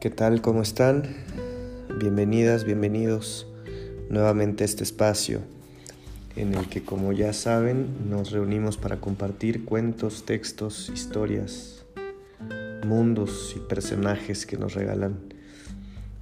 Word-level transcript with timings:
¿Qué 0.00 0.10
tal? 0.10 0.42
¿Cómo 0.42 0.62
están? 0.62 1.02
Bienvenidas, 1.98 2.62
bienvenidos 2.62 3.48
nuevamente 4.08 4.62
a 4.62 4.66
este 4.66 4.84
espacio 4.84 5.40
en 6.36 6.54
el 6.54 6.68
que, 6.68 6.84
como 6.84 7.12
ya 7.12 7.32
saben, 7.32 8.08
nos 8.08 8.30
reunimos 8.30 8.76
para 8.76 9.00
compartir 9.00 9.64
cuentos, 9.64 10.24
textos, 10.24 10.88
historias, 10.94 11.84
mundos 12.86 13.54
y 13.56 13.58
personajes 13.58 14.46
que 14.46 14.56
nos 14.56 14.74
regalan 14.74 15.18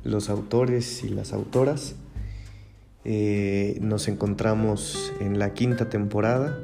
los 0.04 0.30
autores 0.30 1.04
y 1.04 1.10
las 1.10 1.34
autoras. 1.34 1.96
Eh, 3.04 3.76
nos 3.82 4.08
encontramos 4.08 5.12
en 5.20 5.38
la 5.38 5.52
quinta 5.52 5.90
temporada. 5.90 6.58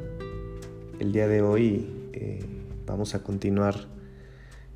El 0.99 1.13
día 1.13 1.29
de 1.29 1.43
hoy 1.43 1.91
eh, 2.15 2.43
vamos 2.87 3.15
a 3.15 3.23
continuar 3.23 3.92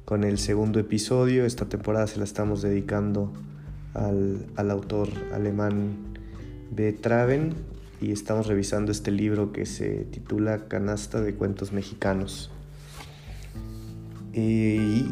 con 0.07 0.23
el 0.25 0.39
segundo 0.39 0.79
episodio. 0.81 1.45
Esta 1.45 1.67
temporada 1.67 2.07
se 2.07 2.17
la 2.19 2.25
estamos 2.25 2.63
dedicando 2.63 3.33
al, 3.93 4.71
autor 4.71 5.11
alemán 5.35 5.97
B. 6.71 6.93
Traven 6.93 7.55
y 8.01 8.13
estamos 8.13 8.47
revisando 8.47 8.93
este 8.93 9.11
libro 9.11 9.53
que 9.53 9.67
se 9.67 10.05
titula 10.05 10.69
Canasta 10.69 11.21
de 11.21 11.35
Cuentos 11.35 11.73
Mexicanos. 11.73 12.51
Y 14.33 15.07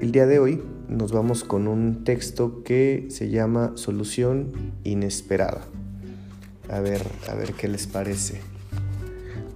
el 0.00 0.12
día 0.12 0.26
de 0.26 0.38
hoy 0.38 0.62
nos 0.88 1.12
vamos 1.12 1.42
con 1.42 1.66
un 1.66 2.04
texto 2.04 2.62
que 2.62 3.08
se 3.10 3.30
llama 3.30 3.72
Solución 3.74 4.72
Inesperada. 4.84 5.62
A 6.70 6.78
ver, 6.80 7.02
a 7.28 7.34
ver 7.34 7.52
qué 7.54 7.66
les 7.66 7.88
parece. 7.88 8.40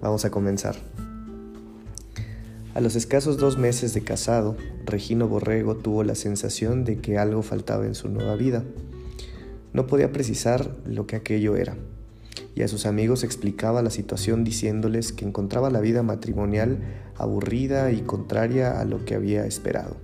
Vamos 0.01 0.25
a 0.25 0.31
comenzar. 0.31 0.96
A 2.77 2.83
los 2.83 2.95
escasos 2.95 3.39
dos 3.39 3.57
meses 3.57 3.95
de 3.95 4.03
casado, 4.03 4.55
Regino 4.85 5.29
Borrego 5.29 5.77
tuvo 5.77 6.05
la 6.05 6.15
sensación 6.15 6.85
de 6.85 6.99
que 6.99 7.17
algo 7.17 7.41
faltaba 7.41 7.87
en 7.87 7.95
su 7.95 8.11
nueva 8.11 8.37
vida. 8.37 8.65
No 9.73 9.87
podía 9.87 10.13
precisar 10.13 10.77
lo 10.85 11.07
que 11.07 11.17
aquello 11.17 11.57
era, 11.57 11.79
y 12.55 12.61
a 12.61 12.69
sus 12.69 12.85
amigos 12.85 13.25
explicaba 13.25 13.81
la 13.81 13.89
situación 13.89 14.45
diciéndoles 14.45 15.15
que 15.15 15.25
encontraba 15.25 15.71
la 15.71 15.81
vida 15.81 16.03
matrimonial 16.03 16.81
aburrida 17.17 17.93
y 17.93 18.03
contraria 18.03 18.79
a 18.79 18.85
lo 18.85 19.07
que 19.07 19.15
había 19.15 19.47
esperado. 19.47 19.97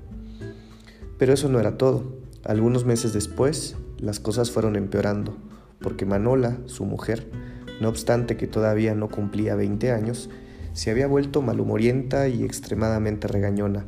Pero 1.19 1.35
eso 1.35 1.51
no 1.51 1.61
era 1.61 1.77
todo. 1.77 2.05
Algunos 2.43 2.87
meses 2.87 3.13
después, 3.13 3.77
las 3.99 4.19
cosas 4.19 4.51
fueron 4.51 4.77
empeorando, 4.77 5.37
porque 5.79 6.07
Manola, 6.07 6.57
su 6.65 6.87
mujer, 6.87 7.29
no 7.83 7.91
obstante 7.91 8.39
que 8.39 8.47
todavía 8.47 8.95
no 8.95 9.11
cumplía 9.11 9.57
20 9.57 9.93
años, 9.93 10.31
se 10.73 10.91
había 10.91 11.07
vuelto 11.07 11.43
malhumorienta 11.43 12.29
y 12.29 12.45
extremadamente 12.45 13.29
regañona. 13.29 13.85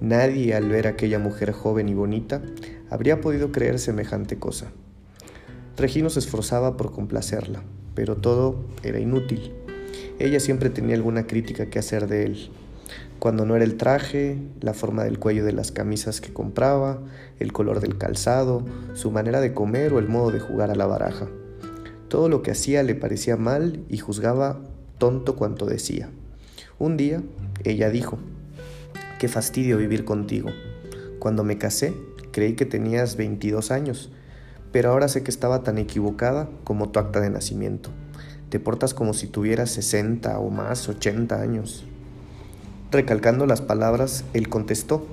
Nadie 0.00 0.54
al 0.54 0.68
ver 0.68 0.86
a 0.86 0.90
aquella 0.90 1.18
mujer 1.18 1.52
joven 1.52 1.88
y 1.88 1.94
bonita 1.94 2.42
habría 2.90 3.20
podido 3.20 3.50
creer 3.50 3.78
semejante 3.78 4.38
cosa. 4.38 4.66
Regino 5.76 6.10
se 6.10 6.18
esforzaba 6.18 6.76
por 6.76 6.92
complacerla, 6.92 7.62
pero 7.94 8.16
todo 8.16 8.56
era 8.82 8.98
inútil. 8.98 9.54
Ella 10.18 10.40
siempre 10.40 10.70
tenía 10.70 10.94
alguna 10.96 11.26
crítica 11.26 11.66
que 11.66 11.78
hacer 11.78 12.08
de 12.08 12.24
él. 12.24 12.50
Cuando 13.18 13.46
no 13.46 13.56
era 13.56 13.64
el 13.64 13.76
traje, 13.76 14.38
la 14.60 14.74
forma 14.74 15.04
del 15.04 15.18
cuello 15.18 15.44
de 15.44 15.52
las 15.52 15.72
camisas 15.72 16.20
que 16.20 16.32
compraba, 16.32 17.00
el 17.40 17.52
color 17.52 17.80
del 17.80 17.96
calzado, 17.96 18.64
su 18.92 19.10
manera 19.10 19.40
de 19.40 19.54
comer 19.54 19.94
o 19.94 19.98
el 19.98 20.08
modo 20.08 20.30
de 20.30 20.40
jugar 20.40 20.70
a 20.70 20.74
la 20.74 20.86
baraja. 20.86 21.26
Todo 22.08 22.28
lo 22.28 22.42
que 22.42 22.50
hacía 22.50 22.82
le 22.82 22.94
parecía 22.94 23.36
mal 23.36 23.84
y 23.88 23.96
juzgaba 23.96 24.60
tonto 24.98 25.36
cuanto 25.36 25.66
decía. 25.66 26.08
Un 26.78 26.96
día 26.96 27.22
ella 27.64 27.90
dijo, 27.90 28.18
qué 29.18 29.28
fastidio 29.28 29.78
vivir 29.78 30.04
contigo. 30.04 30.50
Cuando 31.18 31.44
me 31.44 31.58
casé 31.58 31.94
creí 32.32 32.54
que 32.54 32.66
tenías 32.66 33.16
22 33.16 33.70
años, 33.70 34.10
pero 34.72 34.90
ahora 34.90 35.08
sé 35.08 35.22
que 35.22 35.30
estaba 35.30 35.62
tan 35.62 35.78
equivocada 35.78 36.50
como 36.64 36.90
tu 36.90 36.98
acta 36.98 37.20
de 37.20 37.30
nacimiento. 37.30 37.90
Te 38.50 38.60
portas 38.60 38.94
como 38.94 39.14
si 39.14 39.26
tuvieras 39.26 39.70
60 39.70 40.38
o 40.38 40.50
más, 40.50 40.88
80 40.88 41.40
años. 41.40 41.84
Recalcando 42.90 43.46
las 43.46 43.62
palabras, 43.62 44.24
él 44.34 44.48
contestó, 44.48 45.06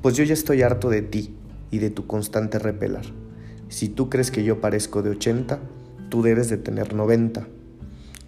pues 0.00 0.16
yo 0.16 0.24
ya 0.24 0.34
estoy 0.34 0.62
harto 0.62 0.90
de 0.90 1.02
ti 1.02 1.34
y 1.70 1.78
de 1.78 1.90
tu 1.90 2.06
constante 2.06 2.58
repelar. 2.58 3.04
Si 3.68 3.88
tú 3.88 4.08
crees 4.08 4.30
que 4.30 4.44
yo 4.44 4.60
parezco 4.60 5.02
de 5.02 5.10
80, 5.10 5.58
tú 6.08 6.22
debes 6.22 6.48
de 6.48 6.56
tener 6.56 6.94
90 6.94 7.46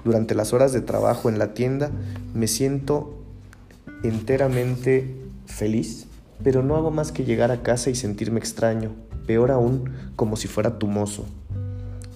durante 0.05 0.35
las 0.35 0.53
horas 0.53 0.73
de 0.73 0.81
trabajo 0.81 1.29
en 1.29 1.39
la 1.39 1.55
tienda 1.55 1.91
me 2.35 2.47
siento 2.47 3.19
enteramente 4.03 5.17
feliz, 5.47 6.07
pero 6.43 6.63
no 6.63 6.77
hago 6.77 6.91
más 6.91 7.13
que 7.13 7.25
llegar 7.25 7.51
a 7.51 7.63
casa 7.63 7.91
y 7.91 7.95
sentirme 7.95 8.39
extraño, 8.39 8.93
peor 9.27 9.51
aún, 9.51 9.91
como 10.17 10.37
si 10.37 10.49
fuera 10.49 10.79
tu 10.79 10.87
mozo. 10.87 11.27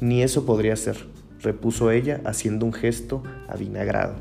Ni 0.01 0.23
eso 0.23 0.47
podría 0.47 0.77
ser, 0.77 1.07
repuso 1.41 1.91
ella 1.91 2.21
haciendo 2.25 2.67
un 2.67 2.73
gesto 2.73 3.23
avinagrado. 3.49 4.15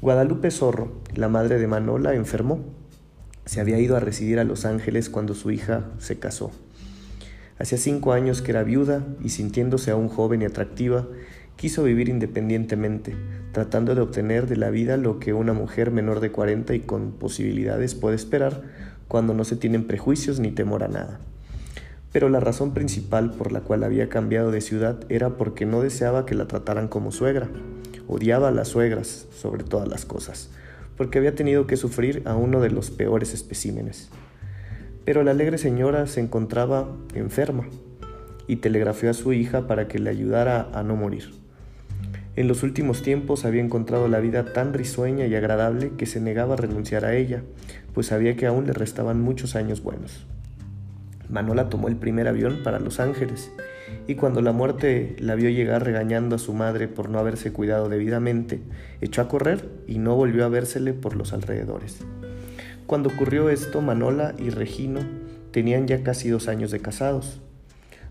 Guadalupe 0.00 0.50
Zorro, 0.50 0.92
la 1.14 1.28
madre 1.28 1.58
de 1.58 1.66
Manola, 1.66 2.14
enfermó. 2.14 2.60
Se 3.44 3.60
había 3.60 3.78
ido 3.78 3.96
a 3.96 4.00
residir 4.00 4.38
a 4.38 4.44
Los 4.44 4.64
Ángeles 4.64 5.10
cuando 5.10 5.34
su 5.34 5.50
hija 5.50 5.84
se 5.98 6.18
casó. 6.18 6.50
Hacía 7.58 7.76
cinco 7.76 8.14
años 8.14 8.40
que 8.40 8.52
era 8.52 8.62
viuda 8.62 9.04
y 9.22 9.28
sintiéndose 9.28 9.90
aún 9.90 10.08
joven 10.08 10.40
y 10.40 10.46
atractiva, 10.46 11.06
Quiso 11.60 11.82
vivir 11.82 12.08
independientemente, 12.08 13.14
tratando 13.52 13.94
de 13.94 14.00
obtener 14.00 14.46
de 14.46 14.56
la 14.56 14.70
vida 14.70 14.96
lo 14.96 15.20
que 15.20 15.34
una 15.34 15.52
mujer 15.52 15.90
menor 15.90 16.20
de 16.20 16.32
40 16.32 16.74
y 16.74 16.80
con 16.80 17.12
posibilidades 17.12 17.94
puede 17.94 18.16
esperar 18.16 18.62
cuando 19.08 19.34
no 19.34 19.44
se 19.44 19.56
tienen 19.56 19.86
prejuicios 19.86 20.40
ni 20.40 20.52
temor 20.52 20.82
a 20.82 20.88
nada. 20.88 21.20
Pero 22.12 22.30
la 22.30 22.40
razón 22.40 22.72
principal 22.72 23.32
por 23.32 23.52
la 23.52 23.60
cual 23.60 23.84
había 23.84 24.08
cambiado 24.08 24.50
de 24.50 24.62
ciudad 24.62 25.00
era 25.10 25.36
porque 25.36 25.66
no 25.66 25.82
deseaba 25.82 26.24
que 26.24 26.34
la 26.34 26.48
trataran 26.48 26.88
como 26.88 27.12
suegra. 27.12 27.50
Odiaba 28.08 28.48
a 28.48 28.52
las 28.52 28.68
suegras 28.68 29.26
sobre 29.30 29.62
todas 29.62 29.86
las 29.86 30.06
cosas, 30.06 30.48
porque 30.96 31.18
había 31.18 31.34
tenido 31.34 31.66
que 31.66 31.76
sufrir 31.76 32.22
a 32.24 32.36
uno 32.36 32.62
de 32.62 32.70
los 32.70 32.90
peores 32.90 33.34
especímenes. 33.34 34.08
Pero 35.04 35.22
la 35.24 35.32
alegre 35.32 35.58
señora 35.58 36.06
se 36.06 36.20
encontraba 36.20 36.88
enferma 37.12 37.66
y 38.46 38.56
telegrafió 38.56 39.10
a 39.10 39.12
su 39.12 39.34
hija 39.34 39.66
para 39.66 39.88
que 39.88 39.98
le 39.98 40.08
ayudara 40.08 40.70
a 40.72 40.82
no 40.82 40.96
morir. 40.96 41.38
En 42.40 42.48
los 42.48 42.62
últimos 42.62 43.02
tiempos 43.02 43.44
había 43.44 43.60
encontrado 43.60 44.08
la 44.08 44.18
vida 44.18 44.54
tan 44.54 44.72
risueña 44.72 45.26
y 45.26 45.34
agradable 45.34 45.92
que 45.98 46.06
se 46.06 46.22
negaba 46.22 46.54
a 46.54 46.56
renunciar 46.56 47.04
a 47.04 47.14
ella, 47.14 47.42
pues 47.92 48.06
sabía 48.06 48.34
que 48.34 48.46
aún 48.46 48.66
le 48.66 48.72
restaban 48.72 49.20
muchos 49.20 49.56
años 49.56 49.82
buenos. 49.82 50.24
Manola 51.28 51.68
tomó 51.68 51.88
el 51.88 51.96
primer 51.96 52.28
avión 52.28 52.60
para 52.64 52.80
Los 52.80 52.98
Ángeles, 52.98 53.52
y 54.06 54.14
cuando 54.14 54.40
la 54.40 54.52
muerte 54.52 55.16
la 55.18 55.34
vio 55.34 55.50
llegar 55.50 55.84
regañando 55.84 56.36
a 56.36 56.38
su 56.38 56.54
madre 56.54 56.88
por 56.88 57.10
no 57.10 57.18
haberse 57.18 57.52
cuidado 57.52 57.90
debidamente, 57.90 58.62
echó 59.02 59.20
a 59.20 59.28
correr 59.28 59.68
y 59.86 59.98
no 59.98 60.16
volvió 60.16 60.46
a 60.46 60.48
vérsele 60.48 60.94
por 60.94 61.16
los 61.16 61.34
alrededores. 61.34 61.98
Cuando 62.86 63.10
ocurrió 63.10 63.50
esto, 63.50 63.82
Manola 63.82 64.34
y 64.38 64.48
Regino 64.48 65.00
tenían 65.50 65.86
ya 65.86 66.02
casi 66.02 66.30
dos 66.30 66.48
años 66.48 66.70
de 66.70 66.80
casados. 66.80 67.42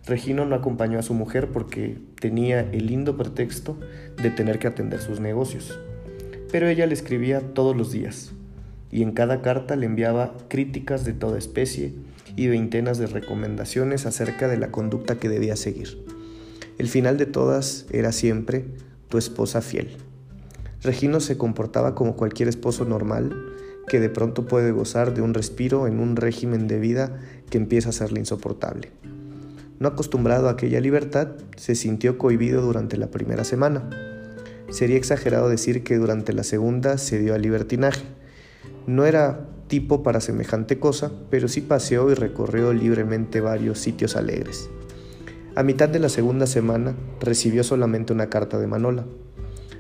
Regino 0.06 0.46
no 0.46 0.56
acompañó 0.56 1.00
a 1.00 1.04
su 1.04 1.14
mujer 1.14 1.50
porque 1.52 1.98
tenía 2.20 2.62
el 2.62 2.88
lindo 2.88 3.18
pretexto 3.18 3.78
de 4.22 4.30
tener 4.32 4.60
que 4.60 4.68
atender 4.68 5.02
sus 5.02 5.20
negocios. 5.20 5.80
Pero 6.52 6.68
ella 6.68 6.88
le 6.88 6.94
escribía 6.94 7.42
todos 7.42 7.76
los 7.76 7.92
días 7.92 8.32
y 8.92 9.04
en 9.04 9.12
cada 9.12 9.42
carta 9.42 9.76
le 9.76 9.86
enviaba 9.86 10.36
críticas 10.48 11.06
de 11.06 11.14
toda 11.14 11.38
especie 11.38 11.94
y 12.36 12.48
veintenas 12.48 12.98
de 12.98 13.08
recomendaciones 13.08 14.06
acerca 14.06 14.48
de 14.48 14.58
la 14.58 14.72
conducta 14.72 15.20
que 15.20 15.30
debía 15.30 15.56
seguir. 15.56 16.04
El 16.78 16.88
final 16.88 17.18
de 17.18 17.26
todas 17.26 17.86
era 17.92 18.12
siempre 18.12 18.66
tu 19.09 19.18
esposa 19.18 19.62
fiel. 19.62 19.90
Regino 20.82 21.20
se 21.20 21.38
comportaba 21.38 21.94
como 21.94 22.16
cualquier 22.16 22.47
esposo 22.47 22.85
normal 22.85 23.35
que 23.88 24.00
de 24.00 24.09
pronto 24.09 24.46
puede 24.46 24.72
gozar 24.72 25.14
de 25.14 25.22
un 25.22 25.34
respiro 25.34 25.88
en 25.88 26.00
un 26.00 26.16
régimen 26.16 26.68
de 26.68 26.79
vida 26.79 27.20
que 27.50 27.58
empieza 27.58 27.90
a 27.90 27.91
serle 27.91 28.20
insoportable. 28.20 28.91
No 29.79 29.87
acostumbrado 29.87 30.49
a 30.49 30.52
aquella 30.52 30.81
libertad, 30.81 31.29
se 31.55 31.73
sintió 31.73 32.17
cohibido 32.17 32.61
durante 32.61 32.97
la 32.97 33.08
primera 33.11 33.46
semana. 33.46 33.90
Sería 34.70 34.97
exagerado 34.97 35.47
decir 35.47 35.85
que 35.85 35.96
durante 35.96 36.34
la 36.34 36.43
segunda 36.43 36.97
se 36.97 37.17
dio 37.17 37.34
al 37.34 37.41
libertinaje. 37.41 38.03
No 38.87 39.05
era 39.05 39.47
tipo 39.67 40.03
para 40.03 40.20
semejante 40.20 40.79
cosa, 40.79 41.14
pero 41.29 41.47
sí 41.47 41.61
paseó 41.61 42.11
y 42.11 42.14
recorrió 42.14 42.73
libremente 42.73 43.40
varios 43.40 43.79
sitios 43.79 44.17
alegres. 44.17 44.70
A 45.55 45.64
mitad 45.64 45.87
de 45.87 45.99
la 45.99 46.09
segunda 46.09 46.46
semana 46.46 46.93
recibió 47.22 47.64
solamente 47.64 48.11
una 48.11 48.29
carta 48.29 48.59
de 48.59 48.67
Manola. 48.67 49.05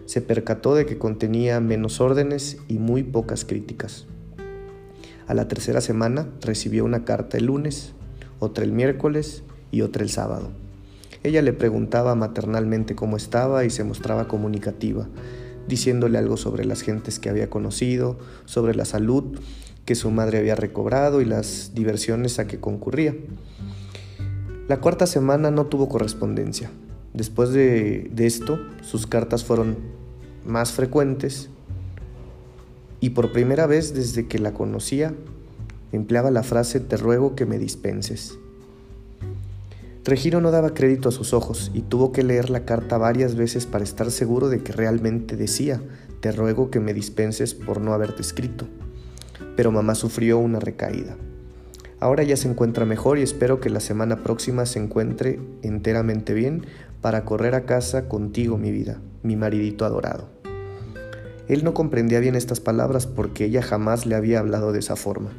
Se 0.05 0.21
percató 0.21 0.75
de 0.75 0.85
que 0.85 0.97
contenía 0.97 1.59
menos 1.59 1.99
órdenes 1.99 2.57
y 2.69 2.79
muy 2.79 3.03
pocas 3.03 3.43
críticas. 3.43 4.07
A 5.27 5.33
la 5.33 5.49
tercera 5.49 5.81
semana 5.81 6.29
recibió 6.41 6.85
una 6.85 7.03
carta 7.03 7.37
el 7.37 7.47
lunes, 7.47 7.93
otra 8.39 8.63
el 8.63 8.71
miércoles 8.71 9.43
y 9.71 9.81
otra 9.81 10.03
el 10.03 10.09
sábado. 10.09 10.49
Ella 11.23 11.41
le 11.41 11.53
preguntaba 11.53 12.15
maternalmente 12.15 12.95
cómo 12.95 13.17
estaba 13.17 13.65
y 13.65 13.69
se 13.69 13.83
mostraba 13.83 14.27
comunicativa, 14.27 15.07
diciéndole 15.67 16.17
algo 16.17 16.37
sobre 16.37 16.65
las 16.65 16.81
gentes 16.81 17.19
que 17.19 17.29
había 17.29 17.49
conocido, 17.49 18.17
sobre 18.45 18.73
la 18.73 18.85
salud, 18.85 19.37
que 19.85 19.95
su 19.95 20.11
madre 20.11 20.37
había 20.37 20.55
recobrado 20.55 21.19
y 21.19 21.25
las 21.25 21.71
diversiones 21.73 22.39
a 22.39 22.47
que 22.47 22.59
concurría. 22.59 23.15
La 24.67 24.79
cuarta 24.79 25.07
semana 25.07 25.51
no 25.51 25.65
tuvo 25.65 25.89
correspondencia. 25.89 26.69
Después 27.13 27.51
de, 27.51 28.09
de 28.13 28.27
esto, 28.27 28.59
sus 28.81 29.07
cartas 29.07 29.43
fueron 29.43 29.77
más 30.45 30.71
frecuentes 30.71 31.49
y 33.01 33.11
por 33.11 33.31
primera 33.31 33.65
vez 33.65 33.93
desde 33.93 34.27
que 34.27 34.39
la 34.39 34.53
conocía, 34.53 35.13
empleaba 35.91 36.31
la 36.31 36.43
frase 36.43 36.79
te 36.79 36.97
ruego 36.97 37.35
que 37.35 37.45
me 37.45 37.57
dispenses. 37.57 38.37
Regino 40.09 40.41
no 40.41 40.49
daba 40.49 40.73
crédito 40.73 41.09
a 41.09 41.11
sus 41.11 41.33
ojos 41.33 41.69
y 41.71 41.81
tuvo 41.81 42.11
que 42.11 42.23
leer 42.23 42.49
la 42.49 42.65
carta 42.65 42.97
varias 42.97 43.35
veces 43.35 43.67
para 43.67 43.83
estar 43.83 44.09
seguro 44.09 44.49
de 44.49 44.63
que 44.63 44.73
realmente 44.73 45.35
decía 45.35 45.83
te 46.19 46.31
ruego 46.31 46.71
que 46.71 46.79
me 46.79 46.95
dispenses 46.95 47.53
por 47.53 47.79
no 47.79 47.93
haberte 47.93 48.23
escrito. 48.23 48.67
Pero 49.55 49.71
mamá 49.71 49.93
sufrió 49.93 50.39
una 50.39 50.59
recaída. 50.59 51.15
Ahora 51.99 52.23
ya 52.23 52.35
se 52.37 52.49
encuentra 52.49 52.85
mejor 52.85 53.19
y 53.19 53.21
espero 53.21 53.59
que 53.59 53.69
la 53.69 53.81
semana 53.81 54.23
próxima 54.23 54.65
se 54.65 54.79
encuentre 54.79 55.39
enteramente 55.61 56.33
bien 56.33 56.65
para 57.01 57.23
correr 57.23 57.53
a 57.53 57.67
casa 57.67 58.09
contigo, 58.09 58.57
mi 58.57 58.71
vida, 58.71 58.99
mi 59.21 59.35
maridito 59.35 59.85
adorado. 59.85 60.27
Él 61.47 61.63
no 61.63 61.75
comprendía 61.75 62.19
bien 62.19 62.33
estas 62.33 62.59
palabras 62.59 63.05
porque 63.05 63.45
ella 63.45 63.61
jamás 63.61 64.07
le 64.07 64.15
había 64.15 64.39
hablado 64.39 64.71
de 64.71 64.79
esa 64.79 64.95
forma. 64.95 65.29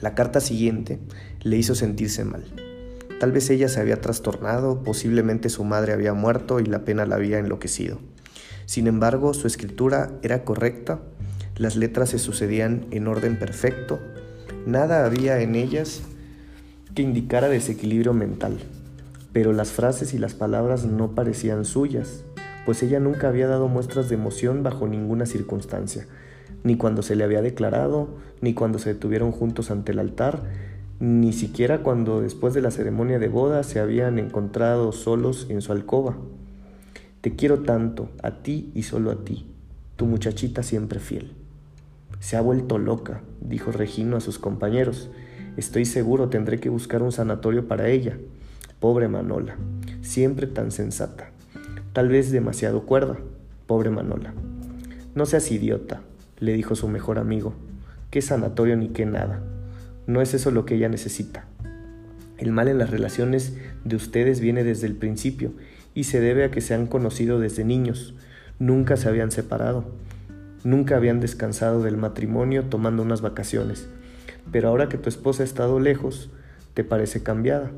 La 0.00 0.14
carta 0.14 0.40
siguiente 0.40 0.98
le 1.42 1.58
hizo 1.58 1.74
sentirse 1.74 2.24
mal. 2.24 2.46
Tal 3.20 3.32
vez 3.32 3.50
ella 3.50 3.68
se 3.68 3.80
había 3.80 4.00
trastornado, 4.00 4.82
posiblemente 4.82 5.48
su 5.48 5.64
madre 5.64 5.92
había 5.92 6.14
muerto 6.14 6.60
y 6.60 6.66
la 6.66 6.84
pena 6.84 7.04
la 7.04 7.16
había 7.16 7.38
enloquecido. 7.38 7.98
Sin 8.66 8.86
embargo, 8.86 9.34
su 9.34 9.46
escritura 9.46 10.12
era 10.22 10.44
correcta, 10.44 11.00
las 11.56 11.74
letras 11.74 12.10
se 12.10 12.20
sucedían 12.20 12.86
en 12.92 13.08
orden 13.08 13.38
perfecto, 13.38 13.98
nada 14.66 15.04
había 15.04 15.40
en 15.40 15.56
ellas 15.56 16.02
que 16.94 17.02
indicara 17.02 17.48
desequilibrio 17.48 18.12
mental, 18.12 18.58
pero 19.32 19.52
las 19.52 19.72
frases 19.72 20.14
y 20.14 20.18
las 20.18 20.34
palabras 20.34 20.84
no 20.84 21.16
parecían 21.16 21.64
suyas, 21.64 22.24
pues 22.66 22.82
ella 22.82 23.00
nunca 23.00 23.28
había 23.28 23.48
dado 23.48 23.66
muestras 23.66 24.08
de 24.08 24.14
emoción 24.14 24.62
bajo 24.62 24.86
ninguna 24.86 25.26
circunstancia, 25.26 26.06
ni 26.62 26.76
cuando 26.76 27.02
se 27.02 27.16
le 27.16 27.24
había 27.24 27.42
declarado, 27.42 28.08
ni 28.40 28.54
cuando 28.54 28.78
se 28.78 28.92
detuvieron 28.92 29.32
juntos 29.32 29.70
ante 29.70 29.92
el 29.92 29.98
altar, 29.98 30.42
ni 31.00 31.32
siquiera 31.32 31.82
cuando 31.82 32.20
después 32.20 32.54
de 32.54 32.60
la 32.60 32.72
ceremonia 32.72 33.18
de 33.18 33.28
boda 33.28 33.62
se 33.62 33.78
habían 33.78 34.18
encontrado 34.18 34.90
solos 34.92 35.46
en 35.48 35.62
su 35.62 35.72
alcoba. 35.72 36.16
Te 37.20 37.36
quiero 37.36 37.60
tanto, 37.60 38.10
a 38.22 38.42
ti 38.42 38.72
y 38.74 38.82
solo 38.82 39.10
a 39.10 39.24
ti, 39.24 39.46
tu 39.96 40.06
muchachita 40.06 40.62
siempre 40.62 40.98
fiel. 40.98 41.32
Se 42.20 42.36
ha 42.36 42.40
vuelto 42.40 42.78
loca, 42.78 43.20
dijo 43.40 43.70
Regino 43.70 44.16
a 44.16 44.20
sus 44.20 44.38
compañeros. 44.38 45.08
Estoy 45.56 45.84
seguro 45.84 46.28
tendré 46.28 46.58
que 46.58 46.68
buscar 46.68 47.02
un 47.02 47.12
sanatorio 47.12 47.68
para 47.68 47.88
ella. 47.88 48.18
Pobre 48.80 49.08
Manola, 49.08 49.56
siempre 50.02 50.46
tan 50.46 50.72
sensata. 50.72 51.30
Tal 51.92 52.08
vez 52.08 52.32
demasiado 52.32 52.82
cuerda, 52.82 53.18
pobre 53.66 53.90
Manola. 53.90 54.34
No 55.14 55.26
seas 55.26 55.50
idiota, 55.50 56.00
le 56.38 56.52
dijo 56.52 56.74
su 56.74 56.88
mejor 56.88 57.18
amigo. 57.18 57.54
Qué 58.10 58.20
sanatorio 58.20 58.76
ni 58.76 58.88
qué 58.88 59.06
nada. 59.06 59.42
No 60.08 60.20
es 60.20 60.34
eso 60.34 60.50
lo 60.50 60.64
que 60.64 60.74
ella 60.74 60.88
necesita. 60.88 61.46
El 62.36 62.50
mal 62.50 62.66
en 62.66 62.78
las 62.78 62.90
relaciones 62.90 63.56
de 63.84 63.94
ustedes 63.94 64.40
viene 64.40 64.64
desde 64.64 64.88
el 64.88 64.96
principio 64.96 65.52
y 65.94 66.02
se 66.02 66.18
debe 66.18 66.42
a 66.42 66.50
que 66.50 66.60
se 66.60 66.74
han 66.74 66.88
conocido 66.88 67.38
desde 67.38 67.64
niños. 67.64 68.16
Nunca 68.58 68.96
se 68.96 69.08
habían 69.08 69.30
separado. 69.30 69.84
Nunca 70.64 70.96
habían 70.96 71.20
descansado 71.20 71.80
del 71.84 71.96
matrimonio 71.96 72.64
tomando 72.64 73.04
unas 73.04 73.20
vacaciones. 73.20 73.88
Pero 74.50 74.70
ahora 74.70 74.88
que 74.88 74.98
tu 74.98 75.08
esposa 75.08 75.44
ha 75.44 75.46
estado 75.46 75.78
lejos, 75.78 76.30
te 76.74 76.82
parece 76.82 77.22
cambiada. 77.22 77.70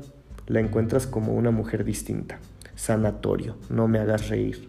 La 0.47 0.59
encuentras 0.59 1.05
como 1.05 1.35
una 1.35 1.51
mujer 1.51 1.83
distinta 1.83 2.39
sanatorio, 2.81 3.57
no 3.69 3.87
me 3.87 3.99
hagas 3.99 4.29
reír. 4.29 4.67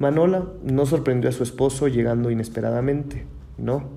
Manola 0.00 0.48
no 0.64 0.86
sorprendió 0.86 1.30
a 1.30 1.32
su 1.32 1.44
esposo 1.44 1.86
llegando 1.86 2.32
inesperadamente, 2.32 3.26
no, 3.58 3.90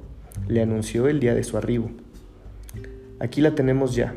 le 0.48 0.62
anunció 0.62 1.08
el 1.08 1.20
día 1.20 1.34
de 1.34 1.44
su 1.44 1.58
arribo. 1.58 1.90
Aquí 3.20 3.42
la 3.42 3.56
tenemos 3.56 3.96
ya. 3.96 4.16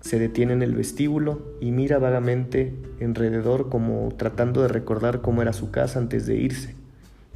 Se 0.00 0.18
detiene 0.18 0.52
en 0.52 0.62
el 0.62 0.74
vestíbulo 0.74 1.42
y 1.60 1.70
mira 1.70 1.98
vagamente 1.98 2.74
alrededor 3.00 3.68
como 3.68 4.12
tratando 4.16 4.62
de 4.62 4.68
recordar 4.68 5.20
cómo 5.20 5.42
era 5.42 5.52
su 5.52 5.70
casa 5.70 5.98
antes 5.98 6.26
de 6.26 6.36
irse. 6.36 6.74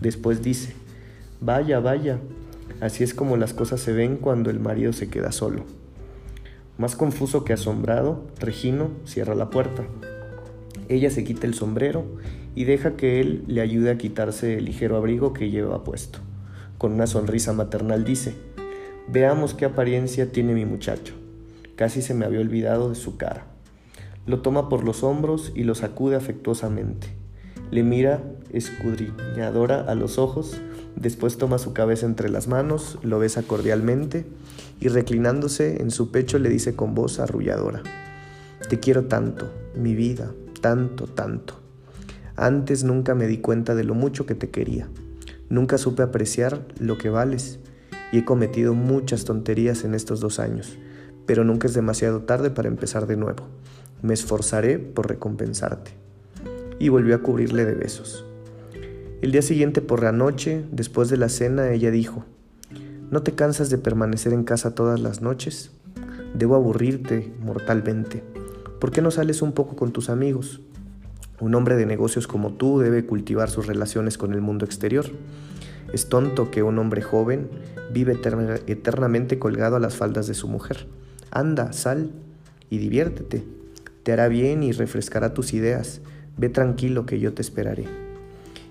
Después 0.01 0.43
dice, 0.43 0.75
vaya, 1.41 1.81
vaya, 1.81 2.19
así 2.81 3.05
es 3.05 3.15
como 3.15 3.37
las 3.37 3.55
cosas 3.55 3.81
se 3.81 3.93
ven 3.93 4.17
cuando 4.17 4.51
el 4.51 4.61
marido 4.61 4.93
se 4.93 5.09
queda 5.09 5.33
solo. 5.33 5.65
Más 6.77 6.97
confuso 6.97 7.45
que 7.45 7.55
asombrado, 7.55 8.27
Regino 8.39 8.91
cierra 9.07 9.35
la 9.35 9.49
puerta. 9.49 9.85
Ella 10.89 11.11
se 11.11 11.25
quita 11.25 11.47
el 11.47 11.55
sombrero 11.55 12.05
y 12.55 12.65
deja 12.65 12.97
que 12.97 13.21
él 13.21 13.45
le 13.47 13.61
ayude 13.61 13.91
a 13.91 13.99
quitarse 13.99 14.59
el 14.59 14.67
ligero 14.67 14.97
abrigo 14.97 15.33
que 15.33 15.51
lleva 15.51 15.85
puesto. 15.85 16.19
Con 16.79 16.93
una 16.93 17.07
sonrisa 17.07 17.53
maternal 17.53 18.05
dice, 18.05 18.35
Veamos 19.09 19.55
qué 19.55 19.65
apariencia 19.65 20.33
tiene 20.33 20.53
mi 20.53 20.65
muchacho. 20.65 21.15
Casi 21.77 22.03
se 22.03 22.13
me 22.13 22.25
había 22.25 22.41
olvidado 22.41 22.89
de 22.89 22.97
su 22.97 23.17
cara. 23.17 23.47
Lo 24.27 24.41
toma 24.41 24.69
por 24.69 24.83
los 24.83 25.05
hombros 25.05 25.53
y 25.55 25.63
lo 25.63 25.77
sacude 25.77 26.17
afectuosamente. 26.17 27.07
Le 27.71 27.85
mira 27.85 28.25
escudriñadora 28.51 29.83
a 29.83 29.95
los 29.95 30.19
ojos, 30.19 30.61
después 30.97 31.39
toma 31.39 31.59
su 31.59 31.73
cabeza 31.73 32.05
entre 32.05 32.31
las 32.31 32.49
manos, 32.49 32.99
lo 33.03 33.21
besa 33.21 33.43
cordialmente 33.43 34.27
y 34.81 34.89
reclinándose 34.89 35.81
en 35.81 35.93
su 35.93 36.11
pecho 36.11 36.41
le 36.41 36.49
dice 36.49 36.75
con 36.75 36.95
voz 36.95 37.21
arrulladora, 37.21 37.83
Te 38.69 38.81
quiero 38.81 39.05
tanto, 39.05 39.53
mi 39.77 39.95
vida, 39.95 40.33
tanto, 40.61 41.07
tanto. 41.07 41.61
Antes 42.35 42.83
nunca 42.83 43.15
me 43.15 43.29
di 43.29 43.39
cuenta 43.39 43.77
de 43.77 43.85
lo 43.85 43.95
mucho 43.95 44.27
que 44.27 44.35
te 44.35 44.51
quería. 44.51 44.89
Nunca 45.49 45.79
supe 45.79 46.03
apreciar 46.03 46.67
lo 46.81 46.99
que 46.99 47.09
vales 47.09 47.61
y 48.13 48.19
he 48.19 48.25
cometido 48.25 48.75
muchas 48.75 49.25
tonterías 49.25 49.85
en 49.85 49.95
estos 49.95 50.21
dos 50.21 50.39
años, 50.39 50.79
pero 51.27 51.45
nunca 51.45 51.67
es 51.67 51.75
demasiado 51.75 52.21
tarde 52.23 52.51
para 52.51 52.69
empezar 52.69 53.07
de 53.07 53.17
nuevo. 53.17 53.45
Me 54.03 54.15
esforzaré 54.15 54.79
por 54.79 55.09
recompensarte. 55.09 55.93
Y 56.79 56.91
volvió 56.91 57.15
a 57.17 57.23
cubrirle 57.23 57.65
de 57.65 57.75
besos. 57.75 58.25
El 59.23 59.33
día 59.33 59.43
siguiente 59.43 59.81
por 59.81 60.03
la 60.03 60.13
noche, 60.13 60.65
después 60.71 61.09
de 61.09 61.17
la 61.17 61.31
cena, 61.31 61.71
ella 61.71 61.91
dijo, 61.91 62.25
¿No 63.11 63.23
te 63.23 63.33
cansas 63.33 63.71
de 63.71 63.79
permanecer 63.79 64.33
en 64.33 64.45
casa 64.45 64.75
todas 64.75 65.01
las 65.01 65.23
noches? 65.23 65.71
Debo 66.35 66.57
aburrirte 66.57 67.33
mortalmente. 67.41 68.23
¿Por 68.81 68.91
qué 68.91 69.01
no 69.01 69.11
sales 69.11 69.43
un 69.43 69.53
poco 69.53 69.77
con 69.77 69.93
tus 69.93 70.11
amigos? 70.11 70.61
Un 71.41 71.55
hombre 71.55 71.77
de 71.77 71.87
negocios 71.87 72.27
como 72.27 72.55
tú 72.55 72.81
debe 72.81 73.07
cultivar 73.07 73.49
sus 73.49 73.67
relaciones 73.67 74.19
con 74.19 74.35
el 74.35 74.41
mundo 74.41 74.65
exterior. 74.65 75.07
Es 75.93 76.09
tonto 76.09 76.51
que 76.51 76.63
un 76.63 76.79
hombre 76.79 77.03
joven 77.03 77.49
vive 77.93 78.19
eternamente 78.67 79.39
colgado 79.39 79.77
a 79.77 79.81
las 79.81 79.97
faldas 79.97 80.27
de 80.27 80.35
su 80.35 80.49
mujer. 80.49 80.87
Anda, 81.31 81.73
sal 81.73 82.11
y 82.71 82.79
diviértete. 82.79 83.45
Te 84.03 84.13
hará 84.13 84.29
bien 84.29 84.63
y 84.63 84.73
refrescará 84.73 85.35
tus 85.35 85.53
ideas. 85.53 86.01
Ve 86.37 86.49
tranquilo 86.49 87.07
que 87.07 87.19
yo 87.19 87.35
te 87.35 87.43
esperaré. 87.43 87.85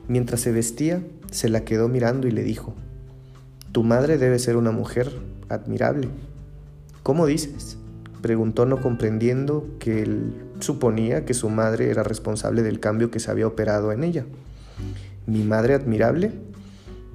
Mientras 0.07 0.41
se 0.41 0.51
vestía, 0.51 1.01
se 1.31 1.49
la 1.49 1.65
quedó 1.65 1.87
mirando 1.87 2.27
y 2.27 2.31
le 2.31 2.43
dijo, 2.43 2.75
Tu 3.71 3.83
madre 3.83 4.17
debe 4.17 4.39
ser 4.39 4.55
una 4.55 4.71
mujer 4.71 5.11
admirable. 5.49 6.09
¿Cómo 7.03 7.25
dices? 7.25 7.77
Preguntó 8.21 8.65
no 8.65 8.81
comprendiendo 8.81 9.67
que 9.79 10.01
él 10.01 10.33
suponía 10.59 11.25
que 11.25 11.33
su 11.33 11.49
madre 11.49 11.89
era 11.89 12.03
responsable 12.03 12.63
del 12.63 12.79
cambio 12.79 13.11
que 13.11 13.19
se 13.19 13.29
había 13.29 13.47
operado 13.47 13.91
en 13.91 14.03
ella. 14.03 14.25
¿Mi 15.27 15.43
madre 15.43 15.73
admirable? 15.73 16.31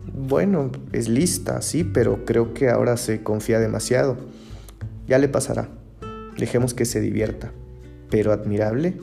Bueno, 0.06 0.70
es 0.92 1.08
lista, 1.08 1.62
sí, 1.62 1.84
pero 1.84 2.24
creo 2.24 2.54
que 2.54 2.68
ahora 2.68 2.96
se 2.96 3.22
confía 3.22 3.58
demasiado. 3.58 4.16
Ya 5.06 5.18
le 5.18 5.28
pasará. 5.28 5.68
Dejemos 6.38 6.74
que 6.74 6.84
se 6.84 7.00
divierta. 7.00 7.52
Pero 8.10 8.32
admirable, 8.32 8.96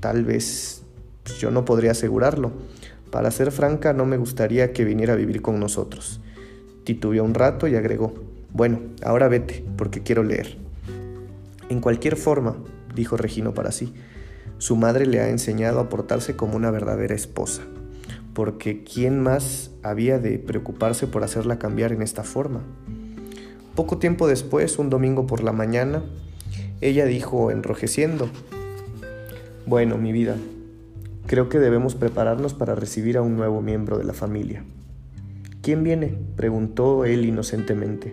tal 0.00 0.24
vez 0.24 0.82
pues, 1.22 1.38
yo 1.38 1.50
no 1.50 1.64
podría 1.64 1.90
asegurarlo. 1.90 2.52
Para 3.10 3.30
ser 3.30 3.50
franca, 3.50 3.92
no 3.92 4.06
me 4.06 4.16
gustaría 4.16 4.72
que 4.72 4.84
viniera 4.84 5.14
a 5.14 5.16
vivir 5.16 5.42
con 5.42 5.58
nosotros. 5.58 6.20
Titubeó 6.84 7.24
un 7.24 7.34
rato 7.34 7.66
y 7.66 7.74
agregó, 7.74 8.14
bueno, 8.52 8.80
ahora 9.02 9.28
vete, 9.28 9.64
porque 9.76 10.02
quiero 10.02 10.22
leer. 10.22 10.56
En 11.68 11.80
cualquier 11.80 12.16
forma, 12.16 12.56
dijo 12.94 13.16
Regino 13.16 13.54
para 13.54 13.72
sí, 13.72 13.92
su 14.58 14.76
madre 14.76 15.06
le 15.06 15.20
ha 15.20 15.28
enseñado 15.28 15.80
a 15.80 15.88
portarse 15.88 16.36
como 16.36 16.56
una 16.56 16.70
verdadera 16.70 17.14
esposa, 17.14 17.62
porque 18.36 18.84
¿quién 18.84 19.22
más 19.22 19.70
había 19.82 20.18
de 20.18 20.38
preocuparse 20.38 21.06
por 21.06 21.24
hacerla 21.24 21.58
cambiar 21.58 21.92
en 21.92 22.02
esta 22.02 22.22
forma? 22.22 22.60
Poco 23.74 23.96
tiempo 23.96 24.28
después, 24.28 24.78
un 24.78 24.90
domingo 24.90 25.26
por 25.26 25.42
la 25.42 25.52
mañana, 25.52 26.04
ella 26.82 27.06
dijo 27.06 27.50
enrojeciendo, 27.50 28.28
bueno, 29.64 29.96
mi 29.96 30.12
vida, 30.12 30.36
creo 31.26 31.48
que 31.48 31.58
debemos 31.58 31.94
prepararnos 31.94 32.52
para 32.52 32.74
recibir 32.74 33.16
a 33.16 33.22
un 33.22 33.36
nuevo 33.36 33.62
miembro 33.62 33.96
de 33.96 34.04
la 34.04 34.12
familia. 34.12 34.64
¿Quién 35.62 35.82
viene? 35.82 36.18
preguntó 36.36 37.06
él 37.06 37.24
inocentemente. 37.24 38.12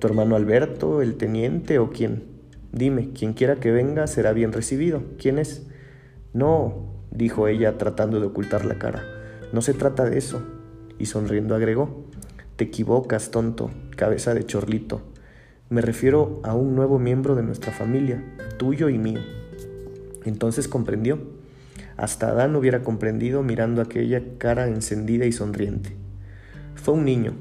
¿Tu 0.00 0.08
hermano 0.08 0.34
Alberto, 0.34 1.02
el 1.02 1.14
teniente 1.14 1.78
o 1.78 1.90
quién? 1.90 2.24
Dime, 2.72 3.10
quien 3.12 3.34
quiera 3.34 3.60
que 3.60 3.70
venga 3.70 4.08
será 4.08 4.32
bien 4.32 4.52
recibido. 4.52 5.04
¿Quién 5.18 5.38
es? 5.38 5.68
No, 6.32 6.83
dijo 7.14 7.48
ella 7.48 7.78
tratando 7.78 8.20
de 8.20 8.26
ocultar 8.26 8.64
la 8.64 8.78
cara. 8.78 9.02
No 9.52 9.62
se 9.62 9.72
trata 9.72 10.04
de 10.04 10.18
eso. 10.18 10.42
Y 10.98 11.06
sonriendo 11.06 11.54
agregó, 11.54 12.04
Te 12.56 12.64
equivocas, 12.64 13.30
tonto, 13.30 13.70
cabeza 13.96 14.34
de 14.34 14.44
chorlito. 14.44 15.02
Me 15.70 15.80
refiero 15.80 16.40
a 16.44 16.54
un 16.54 16.76
nuevo 16.76 16.98
miembro 16.98 17.34
de 17.34 17.42
nuestra 17.42 17.72
familia, 17.72 18.22
tuyo 18.58 18.88
y 18.88 18.98
mío. 18.98 19.20
Entonces 20.24 20.68
comprendió. 20.68 21.18
Hasta 21.96 22.28
Adán 22.28 22.56
hubiera 22.56 22.82
comprendido 22.82 23.42
mirando 23.42 23.80
aquella 23.80 24.22
cara 24.38 24.68
encendida 24.68 25.26
y 25.26 25.32
sonriente. 25.32 25.96
Fue 26.74 26.94
un 26.94 27.04
niño. 27.04 27.34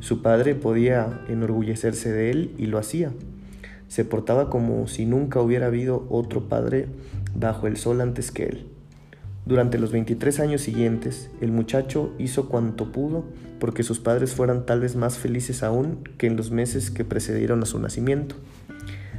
Su 0.00 0.22
padre 0.22 0.54
podía 0.54 1.24
enorgullecerse 1.28 2.10
de 2.10 2.30
él 2.30 2.54
y 2.58 2.66
lo 2.66 2.78
hacía. 2.78 3.12
Se 3.88 4.04
portaba 4.04 4.48
como 4.48 4.86
si 4.86 5.04
nunca 5.04 5.40
hubiera 5.40 5.66
habido 5.66 6.06
otro 6.08 6.48
padre 6.48 6.86
bajo 7.34 7.66
el 7.66 7.76
sol 7.76 8.00
antes 8.00 8.30
que 8.30 8.44
él. 8.44 8.71
Durante 9.44 9.78
los 9.78 9.90
23 9.90 10.38
años 10.38 10.60
siguientes, 10.60 11.28
el 11.40 11.50
muchacho 11.50 12.12
hizo 12.18 12.48
cuanto 12.48 12.92
pudo 12.92 13.24
porque 13.58 13.82
sus 13.82 13.98
padres 13.98 14.34
fueran 14.34 14.66
tal 14.66 14.80
vez 14.80 14.94
más 14.94 15.18
felices 15.18 15.64
aún 15.64 16.04
que 16.16 16.28
en 16.28 16.36
los 16.36 16.52
meses 16.52 16.90
que 16.90 17.04
precedieron 17.04 17.62
a 17.62 17.66
su 17.66 17.80
nacimiento. 17.80 18.36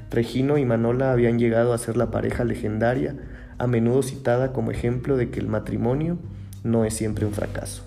Regino 0.10 0.58
y 0.58 0.66
Manola 0.66 1.12
habían 1.12 1.40
llegado 1.40 1.74
a 1.74 1.78
ser 1.78 1.98
la 1.98 2.10
pareja 2.10 2.46
legendaria, 2.46 3.16
a 3.58 3.68
menudo 3.68 4.02
citada 4.02 4.54
como 4.54 4.72
ejemplo 4.72 5.18
de 5.18 5.30
que 5.30 5.40
el 5.40 5.48
matrimonio 5.48 6.18
no 6.64 6.86
es 6.86 6.94
siempre 6.94 7.26
un 7.26 7.34
fracaso. 7.34 7.84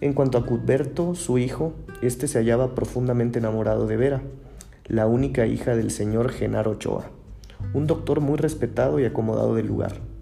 En 0.00 0.12
cuanto 0.12 0.36
a 0.38 0.44
Cuthberto, 0.44 1.14
su 1.14 1.38
hijo, 1.38 1.74
este 2.02 2.28
se 2.28 2.38
hallaba 2.38 2.74
profundamente 2.74 3.38
enamorado 3.38 3.86
de 3.86 3.96
Vera, 3.96 4.22
la 4.86 5.06
única 5.06 5.46
hija 5.46 5.74
del 5.74 5.90
señor 5.90 6.30
Genaro 6.30 6.72
Ochoa, 6.72 7.10
un 7.72 7.86
doctor 7.86 8.20
muy 8.20 8.36
respetado 8.36 9.00
y 9.00 9.06
acomodado 9.06 9.54
del 9.54 9.66
lugar. 9.66 10.17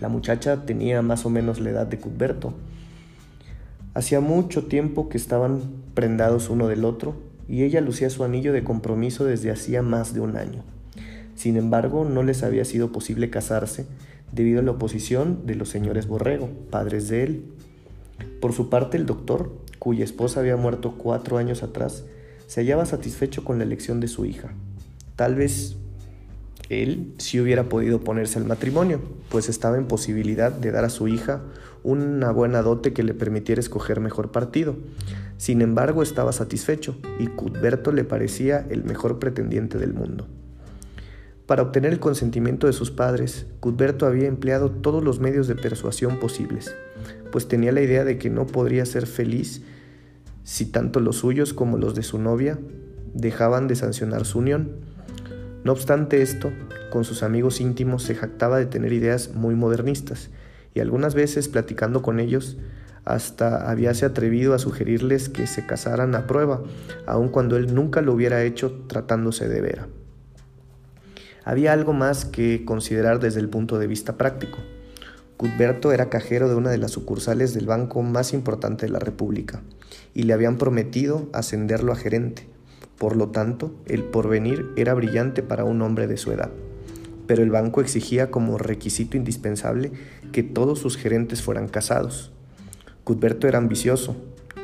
La 0.00 0.08
muchacha 0.08 0.64
tenía 0.64 1.02
más 1.02 1.26
o 1.26 1.30
menos 1.30 1.60
la 1.60 1.70
edad 1.70 1.86
de 1.86 1.98
Cuthberto. 1.98 2.54
Hacía 3.94 4.20
mucho 4.20 4.66
tiempo 4.66 5.08
que 5.08 5.16
estaban 5.16 5.60
prendados 5.94 6.50
uno 6.50 6.68
del 6.68 6.84
otro 6.84 7.16
y 7.48 7.64
ella 7.64 7.80
lucía 7.80 8.10
su 8.10 8.24
anillo 8.24 8.52
de 8.52 8.64
compromiso 8.64 9.24
desde 9.24 9.50
hacía 9.50 9.82
más 9.82 10.14
de 10.14 10.20
un 10.20 10.36
año. 10.36 10.62
Sin 11.34 11.56
embargo, 11.56 12.04
no 12.04 12.22
les 12.22 12.42
había 12.42 12.64
sido 12.64 12.92
posible 12.92 13.30
casarse 13.30 13.86
debido 14.32 14.60
a 14.60 14.62
la 14.62 14.72
oposición 14.72 15.46
de 15.46 15.54
los 15.54 15.68
señores 15.68 16.06
Borrego, 16.06 16.48
padres 16.70 17.08
de 17.08 17.22
él, 17.22 17.44
por 18.40 18.52
su 18.52 18.68
parte, 18.68 18.96
el 18.96 19.06
doctor, 19.06 19.52
cuya 19.78 20.04
esposa 20.04 20.40
había 20.40 20.56
muerto 20.56 20.94
cuatro 20.96 21.38
años 21.38 21.62
atrás, 21.62 22.04
se 22.46 22.60
hallaba 22.60 22.86
satisfecho 22.86 23.44
con 23.44 23.58
la 23.58 23.64
elección 23.64 24.00
de 24.00 24.08
su 24.08 24.24
hija. 24.24 24.50
Tal 25.16 25.34
vez 25.34 25.76
él 26.68 27.14
sí 27.18 27.40
hubiera 27.40 27.68
podido 27.68 28.00
ponerse 28.00 28.38
al 28.38 28.44
matrimonio, 28.44 29.00
pues 29.28 29.48
estaba 29.48 29.76
en 29.78 29.86
posibilidad 29.86 30.52
de 30.52 30.70
dar 30.70 30.84
a 30.84 30.90
su 30.90 31.08
hija 31.08 31.42
una 31.82 32.30
buena 32.32 32.62
dote 32.62 32.92
que 32.92 33.02
le 33.02 33.14
permitiera 33.14 33.60
escoger 33.60 34.00
mejor 34.00 34.30
partido. 34.30 34.76
Sin 35.36 35.62
embargo, 35.62 36.02
estaba 36.02 36.32
satisfecho 36.32 36.96
y 37.18 37.28
Cuthberto 37.28 37.92
le 37.92 38.04
parecía 38.04 38.66
el 38.68 38.84
mejor 38.84 39.18
pretendiente 39.18 39.78
del 39.78 39.94
mundo. 39.94 40.26
Para 41.46 41.62
obtener 41.62 41.92
el 41.92 42.00
consentimiento 42.00 42.66
de 42.66 42.74
sus 42.74 42.90
padres, 42.90 43.46
Cuthberto 43.60 44.04
había 44.04 44.26
empleado 44.26 44.70
todos 44.70 45.02
los 45.02 45.20
medios 45.20 45.48
de 45.48 45.54
persuasión 45.54 46.18
posibles 46.18 46.74
pues 47.30 47.48
tenía 47.48 47.72
la 47.72 47.80
idea 47.80 48.04
de 48.04 48.18
que 48.18 48.30
no 48.30 48.46
podría 48.46 48.84
ser 48.86 49.06
feliz 49.06 49.62
si 50.44 50.66
tanto 50.66 51.00
los 51.00 51.16
suyos 51.16 51.52
como 51.52 51.76
los 51.76 51.94
de 51.94 52.02
su 52.02 52.18
novia 52.18 52.58
dejaban 53.14 53.68
de 53.68 53.76
sancionar 53.76 54.24
su 54.24 54.38
unión. 54.38 54.70
No 55.64 55.72
obstante 55.72 56.22
esto, 56.22 56.52
con 56.90 57.04
sus 57.04 57.22
amigos 57.22 57.60
íntimos 57.60 58.02
se 58.02 58.14
jactaba 58.14 58.58
de 58.58 58.66
tener 58.66 58.92
ideas 58.92 59.34
muy 59.34 59.54
modernistas, 59.54 60.30
y 60.74 60.80
algunas 60.80 61.14
veces 61.14 61.48
platicando 61.48 62.02
con 62.02 62.20
ellos, 62.20 62.56
hasta 63.04 63.70
habíase 63.70 64.04
atrevido 64.04 64.54
a 64.54 64.58
sugerirles 64.58 65.28
que 65.28 65.46
se 65.46 65.66
casaran 65.66 66.14
a 66.14 66.26
prueba, 66.26 66.62
aun 67.06 67.28
cuando 67.28 67.56
él 67.56 67.74
nunca 67.74 68.02
lo 68.02 68.12
hubiera 68.12 68.44
hecho 68.44 68.84
tratándose 68.86 69.48
de 69.48 69.60
Vera. 69.60 69.88
Había 71.44 71.72
algo 71.72 71.94
más 71.94 72.26
que 72.26 72.66
considerar 72.66 73.20
desde 73.20 73.40
el 73.40 73.48
punto 73.48 73.78
de 73.78 73.86
vista 73.86 74.18
práctico. 74.18 74.58
Cuthberto 75.38 75.92
era 75.92 76.10
cajero 76.10 76.48
de 76.48 76.54
una 76.54 76.68
de 76.68 76.76
las 76.76 76.90
sucursales 76.90 77.54
del 77.54 77.64
banco 77.64 78.02
más 78.02 78.34
importante 78.34 78.84
de 78.84 78.92
la 78.92 78.98
República 78.98 79.62
y 80.12 80.24
le 80.24 80.34
habían 80.34 80.58
prometido 80.58 81.30
ascenderlo 81.32 81.92
a 81.92 81.96
gerente. 81.96 82.48
Por 82.98 83.16
lo 83.16 83.28
tanto, 83.28 83.72
el 83.86 84.02
porvenir 84.02 84.70
era 84.76 84.92
brillante 84.94 85.42
para 85.42 85.64
un 85.64 85.82
hombre 85.82 86.06
de 86.06 86.16
su 86.16 86.32
edad. 86.32 86.50
Pero 87.26 87.42
el 87.42 87.50
banco 87.50 87.80
exigía 87.80 88.30
como 88.30 88.58
requisito 88.58 89.16
indispensable 89.16 89.92
que 90.32 90.42
todos 90.42 90.80
sus 90.80 90.96
gerentes 90.96 91.42
fueran 91.42 91.68
casados. 91.68 92.32
Cuthberto 93.04 93.46
era 93.46 93.58
ambicioso 93.58 94.16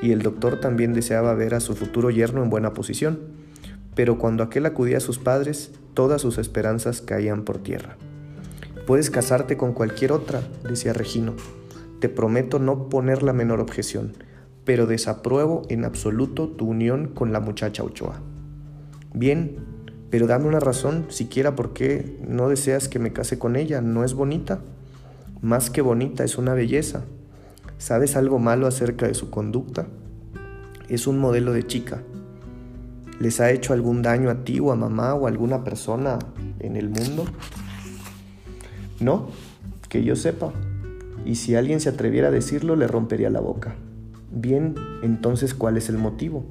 y 0.02 0.12
el 0.12 0.22
doctor 0.22 0.60
también 0.60 0.92
deseaba 0.92 1.34
ver 1.34 1.54
a 1.54 1.60
su 1.60 1.74
futuro 1.74 2.10
yerno 2.10 2.42
en 2.42 2.50
buena 2.50 2.74
posición, 2.74 3.20
pero 3.94 4.18
cuando 4.18 4.42
aquel 4.42 4.66
acudía 4.66 4.96
a 4.96 5.00
sus 5.00 5.18
padres, 5.18 5.72
todas 5.94 6.20
sus 6.20 6.38
esperanzas 6.38 7.00
caían 7.00 7.44
por 7.44 7.58
tierra. 7.58 7.96
Puedes 8.86 9.08
casarte 9.08 9.56
con 9.56 9.72
cualquier 9.72 10.12
otra, 10.12 10.42
decía 10.68 10.92
Regino. 10.92 11.34
Te 12.00 12.08
prometo 12.08 12.58
no 12.58 12.88
poner 12.90 13.22
la 13.22 13.32
menor 13.32 13.60
objeción, 13.60 14.12
pero 14.64 14.86
desapruebo 14.86 15.62
en 15.68 15.84
absoluto 15.84 16.48
tu 16.48 16.66
unión 16.66 17.08
con 17.08 17.32
la 17.32 17.40
muchacha 17.40 17.82
Ochoa. 17.82 18.20
Bien, 19.12 19.58
pero 20.10 20.26
dame 20.26 20.46
una 20.46 20.60
razón 20.60 21.06
siquiera 21.08 21.54
por 21.54 21.72
qué 21.72 22.18
no 22.26 22.48
deseas 22.48 22.88
que 22.88 22.98
me 22.98 23.12
case 23.12 23.38
con 23.38 23.56
ella. 23.56 23.80
¿No 23.80 24.04
es 24.04 24.14
bonita? 24.14 24.60
Más 25.42 25.70
que 25.70 25.82
bonita, 25.82 26.24
es 26.24 26.38
una 26.38 26.54
belleza. 26.54 27.04
¿Sabes 27.78 28.16
algo 28.16 28.38
malo 28.38 28.66
acerca 28.66 29.06
de 29.06 29.14
su 29.14 29.30
conducta? 29.30 29.86
Es 30.88 31.06
un 31.06 31.18
modelo 31.18 31.52
de 31.52 31.66
chica. 31.66 32.02
¿Les 33.20 33.40
ha 33.40 33.50
hecho 33.50 33.72
algún 33.72 34.02
daño 34.02 34.30
a 34.30 34.44
ti 34.44 34.58
o 34.60 34.72
a 34.72 34.76
mamá 34.76 35.14
o 35.14 35.26
a 35.26 35.28
alguna 35.28 35.64
persona 35.64 36.18
en 36.60 36.76
el 36.76 36.88
mundo? 36.88 37.24
No, 39.00 39.28
que 39.88 40.02
yo 40.02 40.16
sepa. 40.16 40.52
Y 41.24 41.36
si 41.36 41.54
alguien 41.54 41.80
se 41.80 41.88
atreviera 41.88 42.28
a 42.28 42.30
decirlo, 42.30 42.76
le 42.76 42.86
rompería 42.86 43.30
la 43.30 43.40
boca. 43.40 43.76
Bien, 44.36 44.74
entonces, 45.02 45.54
¿cuál 45.54 45.76
es 45.76 45.88
el 45.88 45.96
motivo? 45.96 46.44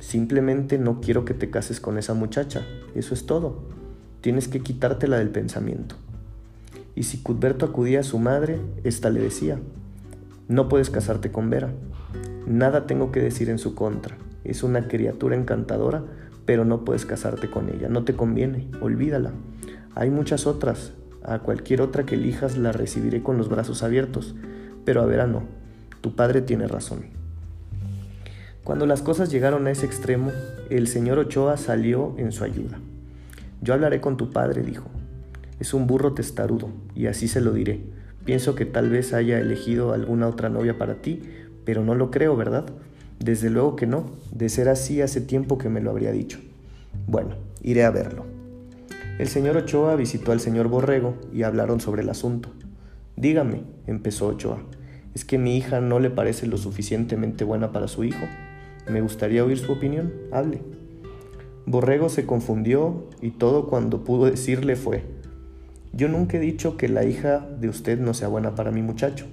Simplemente 0.00 0.76
no 0.76 1.00
quiero 1.00 1.24
que 1.24 1.32
te 1.32 1.48
cases 1.48 1.80
con 1.80 1.96
esa 1.96 2.12
muchacha. 2.12 2.60
Eso 2.94 3.14
es 3.14 3.24
todo. 3.24 3.62
Tienes 4.20 4.48
que 4.48 4.60
quitártela 4.60 5.16
del 5.16 5.30
pensamiento. 5.30 5.94
Y 6.94 7.04
si 7.04 7.22
Cuthberto 7.22 7.64
acudía 7.64 8.00
a 8.00 8.04
su 8.04 8.18
madre, 8.18 8.60
ésta 8.84 9.08
le 9.08 9.20
decía, 9.20 9.58
no 10.46 10.68
puedes 10.68 10.90
casarte 10.90 11.32
con 11.32 11.48
Vera. 11.48 11.72
Nada 12.46 12.86
tengo 12.86 13.12
que 13.12 13.20
decir 13.20 13.48
en 13.48 13.58
su 13.58 13.74
contra. 13.74 14.18
Es 14.44 14.62
una 14.62 14.86
criatura 14.86 15.34
encantadora, 15.34 16.04
pero 16.44 16.66
no 16.66 16.84
puedes 16.84 17.06
casarte 17.06 17.48
con 17.48 17.70
ella. 17.70 17.88
No 17.88 18.04
te 18.04 18.14
conviene, 18.14 18.68
olvídala. 18.82 19.32
Hay 19.94 20.10
muchas 20.10 20.46
otras, 20.46 20.92
a 21.22 21.38
cualquier 21.38 21.80
otra 21.80 22.04
que 22.04 22.16
elijas 22.16 22.58
la 22.58 22.72
recibiré 22.72 23.22
con 23.22 23.38
los 23.38 23.48
brazos 23.48 23.82
abiertos, 23.82 24.34
pero 24.84 25.00
a 25.00 25.06
Vera 25.06 25.26
no. 25.26 25.44
Tu 26.02 26.14
padre 26.14 26.42
tiene 26.42 26.66
razón. 26.66 27.21
Cuando 28.64 28.86
las 28.86 29.02
cosas 29.02 29.28
llegaron 29.28 29.66
a 29.66 29.72
ese 29.72 29.86
extremo, 29.86 30.30
el 30.70 30.86
señor 30.86 31.18
Ochoa 31.18 31.56
salió 31.56 32.14
en 32.16 32.30
su 32.30 32.44
ayuda. 32.44 32.78
Yo 33.60 33.74
hablaré 33.74 34.00
con 34.00 34.16
tu 34.16 34.30
padre, 34.30 34.62
dijo. 34.62 34.88
Es 35.58 35.74
un 35.74 35.88
burro 35.88 36.14
testarudo, 36.14 36.68
y 36.94 37.06
así 37.06 37.26
se 37.26 37.40
lo 37.40 37.52
diré. 37.52 37.80
Pienso 38.24 38.54
que 38.54 38.64
tal 38.64 38.88
vez 38.88 39.14
haya 39.14 39.40
elegido 39.40 39.92
alguna 39.92 40.28
otra 40.28 40.48
novia 40.48 40.78
para 40.78 41.02
ti, 41.02 41.22
pero 41.64 41.84
no 41.84 41.96
lo 41.96 42.12
creo, 42.12 42.36
¿verdad? 42.36 42.64
Desde 43.18 43.50
luego 43.50 43.74
que 43.74 43.88
no. 43.88 44.06
De 44.30 44.48
ser 44.48 44.68
así 44.68 45.02
hace 45.02 45.20
tiempo 45.20 45.58
que 45.58 45.68
me 45.68 45.80
lo 45.80 45.90
habría 45.90 46.12
dicho. 46.12 46.38
Bueno, 47.08 47.34
iré 47.62 47.84
a 47.84 47.90
verlo. 47.90 48.26
El 49.18 49.26
señor 49.26 49.56
Ochoa 49.56 49.96
visitó 49.96 50.30
al 50.30 50.38
señor 50.38 50.68
Borrego 50.68 51.16
y 51.32 51.42
hablaron 51.42 51.80
sobre 51.80 52.02
el 52.02 52.10
asunto. 52.10 52.50
Dígame, 53.16 53.64
empezó 53.88 54.28
Ochoa, 54.28 54.62
¿es 55.16 55.24
que 55.24 55.36
mi 55.36 55.56
hija 55.56 55.80
no 55.80 55.98
le 55.98 56.10
parece 56.10 56.46
lo 56.46 56.58
suficientemente 56.58 57.42
buena 57.42 57.72
para 57.72 57.88
su 57.88 58.04
hijo? 58.04 58.24
Me 58.88 59.00
gustaría 59.00 59.44
oír 59.44 59.58
su 59.58 59.72
opinión. 59.72 60.12
Hable. 60.32 60.60
Borrego 61.66 62.08
se 62.08 62.26
confundió 62.26 63.08
y 63.20 63.30
todo 63.30 63.68
cuando 63.68 64.02
pudo 64.02 64.26
decirle 64.26 64.74
fue, 64.76 65.04
yo 65.92 66.08
nunca 66.08 66.38
he 66.38 66.40
dicho 66.40 66.76
que 66.76 66.88
la 66.88 67.04
hija 67.04 67.46
de 67.60 67.68
usted 67.68 68.00
no 68.00 68.14
sea 68.14 68.28
buena 68.28 68.54
para 68.54 68.72
mi 68.72 68.82
muchacho, 68.82 69.26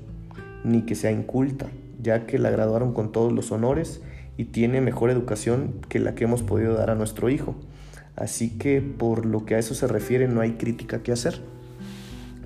ni 0.64 0.82
que 0.82 0.94
sea 0.94 1.12
inculta, 1.12 1.68
ya 2.02 2.28
que 2.28 2.38
la 2.38 2.52
graduaron 2.52 2.94
con 2.94 3.12
todos 3.12 3.32
los 3.32 3.52
honores 3.52 4.02
y 4.38 4.46
tiene 4.46 4.82
mejor 4.82 5.10
educación 5.10 5.76
que 5.90 6.00
la 6.00 6.16
que 6.16 6.26
hemos 6.26 6.44
podido 6.44 6.76
dar 6.76 6.90
a 6.90 6.96
nuestro 6.96 7.30
hijo. 7.30 7.56
Así 8.16 8.58
que 8.58 8.82
por 8.82 9.26
lo 9.26 9.46
que 9.46 9.56
a 9.56 9.60
eso 9.60 9.74
se 9.74 9.88
refiere 9.88 10.28
no 10.28 10.42
hay 10.42 10.54
crítica 10.54 11.02
que 11.02 11.14
hacer. 11.14 11.42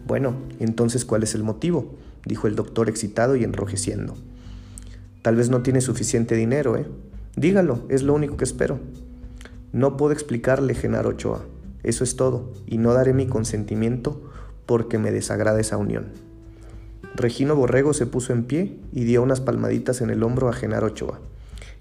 Bueno, 0.08 0.36
entonces 0.60 1.06
¿cuál 1.06 1.24
es 1.24 1.36
el 1.36 1.44
motivo? 1.44 1.96
dijo 2.26 2.48
el 2.48 2.56
doctor 2.56 2.90
excitado 2.90 3.36
y 3.36 3.44
enrojeciendo. 3.44 4.16
Tal 5.24 5.36
vez 5.36 5.50
no 5.50 5.64
tiene 5.64 5.82
suficiente 5.82 6.36
dinero, 6.36 6.78
¿eh? 6.78 6.86
Dígalo, 7.36 7.86
es 7.90 8.04
lo 8.04 8.14
único 8.14 8.38
que 8.38 8.44
espero. 8.44 8.80
No 9.72 9.98
puedo 9.98 10.14
explicarle, 10.14 10.76
Genaro 10.76 11.10
Ochoa. 11.10 11.46
Eso 11.82 12.04
es 12.04 12.16
todo, 12.16 12.54
y 12.68 12.78
no 12.78 12.94
daré 12.94 13.14
mi 13.14 13.26
consentimiento 13.26 14.22
porque 14.68 15.00
me 15.00 15.12
desagrada 15.12 15.60
esa 15.60 15.78
unión. 15.78 16.12
Regino 17.16 17.56
Borrego 17.56 17.94
se 17.94 18.06
puso 18.06 18.34
en 18.34 18.44
pie 18.44 18.78
y 18.92 19.06
dio 19.06 19.24
unas 19.24 19.42
palmaditas 19.42 20.02
en 20.02 20.10
el 20.10 20.24
hombro 20.24 20.50
a 20.50 20.54
Genaro 20.54 20.88
Ochoa. 20.88 21.20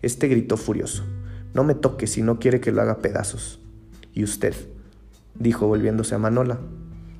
Este 0.02 0.28
gritó 0.28 0.56
furioso. 0.56 1.04
No 1.52 1.64
me 1.64 1.74
toque 1.74 2.06
si 2.06 2.22
no 2.22 2.38
quiere 2.38 2.60
que 2.60 2.72
lo 2.72 2.80
haga 2.80 2.98
pedazos. 2.98 3.60
¿Y 4.14 4.24
usted? 4.24 4.54
dijo 5.34 5.66
volviéndose 5.66 6.14
a 6.14 6.18
Manola, 6.18 6.60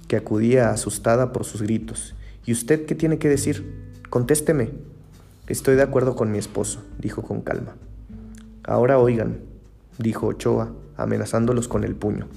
que 0.06 0.16
acudía 0.16 0.70
asustada 0.70 1.32
por 1.32 1.44
sus 1.44 1.62
gritos. 1.62 2.14
¿Y 2.44 2.52
usted 2.52 2.86
qué 2.86 2.94
tiene 2.94 3.18
que 3.18 3.28
decir? 3.28 3.90
Contésteme. 4.08 4.91
Estoy 5.48 5.74
de 5.74 5.82
acuerdo 5.82 6.14
con 6.14 6.30
mi 6.30 6.38
esposo, 6.38 6.84
dijo 6.98 7.22
con 7.22 7.40
calma. 7.40 7.74
Ahora 8.62 9.00
oigan, 9.00 9.40
dijo 9.98 10.28
Ochoa, 10.28 10.72
amenazándolos 10.96 11.66
con 11.66 11.82
el 11.82 11.96
puño. 11.96 12.28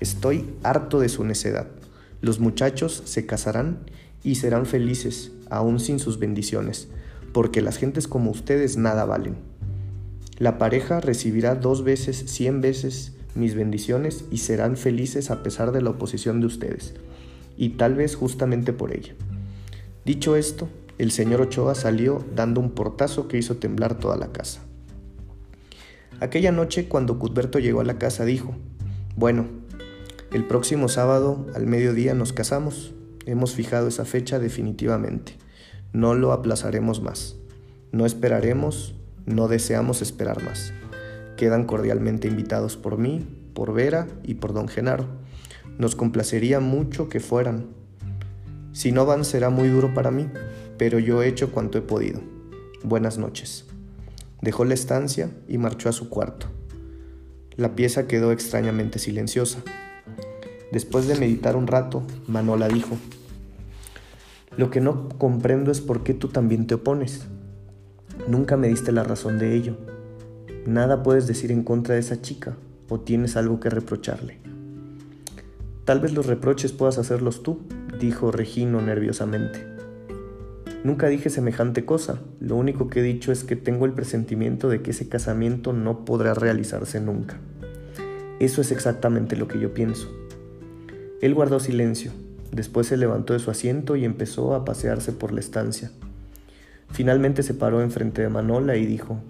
Estoy 0.00 0.52
harto 0.64 0.98
de 0.98 1.08
su 1.08 1.24
necedad. 1.24 1.68
Los 2.20 2.40
muchachos 2.40 3.02
se 3.04 3.24
casarán 3.24 3.78
y 4.24 4.34
serán 4.34 4.66
felices, 4.66 5.30
aún 5.48 5.78
sin 5.78 6.00
sus 6.00 6.18
bendiciones, 6.18 6.88
porque 7.32 7.62
las 7.62 7.76
gentes 7.76 8.08
como 8.08 8.32
ustedes 8.32 8.76
nada 8.76 9.04
valen. 9.04 9.36
La 10.38 10.58
pareja 10.58 11.00
recibirá 11.00 11.54
dos 11.54 11.84
veces, 11.84 12.16
cien 12.26 12.60
veces 12.60 13.12
mis 13.36 13.54
bendiciones 13.54 14.24
y 14.32 14.38
serán 14.38 14.76
felices 14.76 15.30
a 15.30 15.44
pesar 15.44 15.70
de 15.70 15.82
la 15.82 15.90
oposición 15.90 16.40
de 16.40 16.46
ustedes, 16.46 16.94
y 17.56 17.70
tal 17.70 17.94
vez 17.94 18.16
justamente 18.16 18.72
por 18.72 18.92
ella. 18.92 19.14
Dicho 20.04 20.34
esto, 20.34 20.68
el 21.00 21.12
señor 21.12 21.40
Ochoa 21.40 21.74
salió 21.74 22.22
dando 22.36 22.60
un 22.60 22.72
portazo 22.72 23.26
que 23.26 23.38
hizo 23.38 23.56
temblar 23.56 23.98
toda 23.98 24.18
la 24.18 24.32
casa. 24.32 24.60
Aquella 26.20 26.52
noche, 26.52 26.88
cuando 26.88 27.18
Cuthberto 27.18 27.58
llegó 27.58 27.80
a 27.80 27.84
la 27.84 27.96
casa, 27.96 28.26
dijo, 28.26 28.54
Bueno, 29.16 29.46
el 30.30 30.46
próximo 30.46 30.90
sábado 30.90 31.46
al 31.54 31.66
mediodía 31.66 32.12
nos 32.12 32.34
casamos. 32.34 32.92
Hemos 33.24 33.54
fijado 33.54 33.88
esa 33.88 34.04
fecha 34.04 34.38
definitivamente. 34.38 35.38
No 35.94 36.12
lo 36.12 36.32
aplazaremos 36.32 37.00
más. 37.00 37.36
No 37.92 38.04
esperaremos, 38.04 38.94
no 39.24 39.48
deseamos 39.48 40.02
esperar 40.02 40.44
más. 40.44 40.74
Quedan 41.38 41.64
cordialmente 41.64 42.28
invitados 42.28 42.76
por 42.76 42.98
mí, 42.98 43.26
por 43.54 43.72
Vera 43.72 44.06
y 44.22 44.34
por 44.34 44.52
don 44.52 44.68
Genaro. 44.68 45.06
Nos 45.78 45.96
complacería 45.96 46.60
mucho 46.60 47.08
que 47.08 47.20
fueran. 47.20 47.68
Si 48.72 48.92
no 48.92 49.06
van 49.06 49.24
será 49.24 49.48
muy 49.48 49.68
duro 49.68 49.94
para 49.94 50.10
mí, 50.10 50.28
pero 50.80 50.98
yo 50.98 51.22
he 51.22 51.28
hecho 51.28 51.52
cuanto 51.52 51.76
he 51.76 51.82
podido. 51.82 52.22
Buenas 52.82 53.18
noches. 53.18 53.66
Dejó 54.40 54.64
la 54.64 54.72
estancia 54.72 55.28
y 55.46 55.58
marchó 55.58 55.90
a 55.90 55.92
su 55.92 56.08
cuarto. 56.08 56.46
La 57.56 57.76
pieza 57.76 58.06
quedó 58.06 58.32
extrañamente 58.32 58.98
silenciosa. 58.98 59.58
Después 60.72 61.06
de 61.06 61.18
meditar 61.18 61.54
un 61.54 61.66
rato, 61.66 62.02
Manola 62.26 62.66
dijo, 62.68 62.96
Lo 64.56 64.70
que 64.70 64.80
no 64.80 65.10
comprendo 65.10 65.70
es 65.70 65.82
por 65.82 66.02
qué 66.02 66.14
tú 66.14 66.28
también 66.28 66.66
te 66.66 66.76
opones. 66.76 67.26
Nunca 68.26 68.56
me 68.56 68.68
diste 68.68 68.90
la 68.90 69.04
razón 69.04 69.38
de 69.38 69.54
ello. 69.54 69.76
Nada 70.64 71.02
puedes 71.02 71.26
decir 71.26 71.52
en 71.52 71.62
contra 71.62 71.96
de 71.96 72.00
esa 72.00 72.22
chica 72.22 72.56
o 72.88 73.00
tienes 73.00 73.36
algo 73.36 73.60
que 73.60 73.68
reprocharle. 73.68 74.38
Tal 75.84 76.00
vez 76.00 76.14
los 76.14 76.24
reproches 76.24 76.72
puedas 76.72 76.96
hacerlos 76.96 77.42
tú, 77.42 77.60
dijo 78.00 78.32
Regino 78.32 78.80
nerviosamente. 78.80 79.69
Nunca 80.82 81.08
dije 81.08 81.28
semejante 81.28 81.84
cosa, 81.84 82.20
lo 82.40 82.56
único 82.56 82.88
que 82.88 83.00
he 83.00 83.02
dicho 83.02 83.32
es 83.32 83.44
que 83.44 83.54
tengo 83.54 83.84
el 83.84 83.92
presentimiento 83.92 84.70
de 84.70 84.80
que 84.80 84.92
ese 84.92 85.08
casamiento 85.08 85.74
no 85.74 86.06
podrá 86.06 86.32
realizarse 86.32 87.00
nunca. 87.00 87.38
Eso 88.38 88.62
es 88.62 88.72
exactamente 88.72 89.36
lo 89.36 89.46
que 89.46 89.60
yo 89.60 89.74
pienso. 89.74 90.10
Él 91.20 91.34
guardó 91.34 91.60
silencio, 91.60 92.12
después 92.50 92.86
se 92.86 92.96
levantó 92.96 93.34
de 93.34 93.40
su 93.40 93.50
asiento 93.50 93.94
y 93.94 94.06
empezó 94.06 94.54
a 94.54 94.64
pasearse 94.64 95.12
por 95.12 95.32
la 95.32 95.40
estancia. 95.40 95.90
Finalmente 96.92 97.42
se 97.42 97.52
paró 97.52 97.82
enfrente 97.82 98.22
de 98.22 98.30
Manola 98.30 98.76
y 98.76 98.86
dijo, 98.86 99.20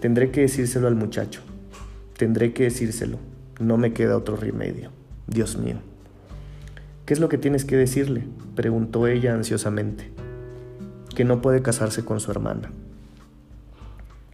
Tendré 0.00 0.30
que 0.30 0.42
decírselo 0.42 0.88
al 0.88 0.94
muchacho. 0.94 1.40
Tendré 2.18 2.52
que 2.52 2.64
decírselo. 2.64 3.18
No 3.58 3.78
me 3.78 3.94
queda 3.94 4.16
otro 4.16 4.36
remedio. 4.36 4.90
Dios 5.26 5.56
mío. 5.56 5.76
¿Qué 7.06 7.14
es 7.14 7.20
lo 7.20 7.28
que 7.28 7.38
tienes 7.38 7.64
que 7.64 7.76
decirle? 7.76 8.24
preguntó 8.54 9.06
ella 9.06 9.34
ansiosamente. 9.34 10.10
Que 11.20 11.26
no 11.26 11.42
puede 11.42 11.60
casarse 11.60 12.02
con 12.02 12.18
su 12.18 12.30
hermana. 12.30 12.70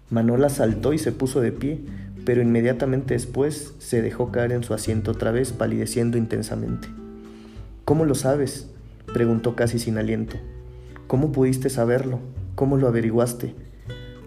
Manola 0.08 0.48
saltó 0.48 0.92
y 0.92 0.98
se 0.98 1.10
puso 1.10 1.40
de 1.40 1.50
pie, 1.50 1.80
pero 2.24 2.42
inmediatamente 2.42 3.14
después 3.14 3.74
se 3.80 4.02
dejó 4.02 4.30
caer 4.30 4.52
en 4.52 4.62
su 4.62 4.72
asiento 4.72 5.10
otra 5.10 5.32
vez, 5.32 5.52
palideciendo 5.52 6.16
intensamente. 6.16 6.86
¿Cómo 7.84 8.04
lo 8.04 8.14
sabes? 8.14 8.70
preguntó 9.12 9.56
casi 9.56 9.80
sin 9.80 9.98
aliento. 9.98 10.36
¿Cómo 11.08 11.32
pudiste 11.32 11.70
saberlo? 11.70 12.20
¿Cómo 12.54 12.76
lo 12.76 12.86
averiguaste? 12.86 13.56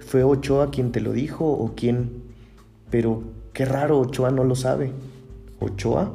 ¿Fue 0.02 0.26
Ochoa 0.26 0.70
quien 0.70 0.92
te 0.92 1.00
lo 1.00 1.14
dijo 1.14 1.50
o 1.50 1.76
quién? 1.78 2.12
Pero 2.92 3.24
qué 3.54 3.64
raro, 3.64 4.02
Ochoa 4.02 4.32
no 4.32 4.44
lo 4.44 4.56
sabe. 4.56 4.92
¿Ochoa? 5.62 6.14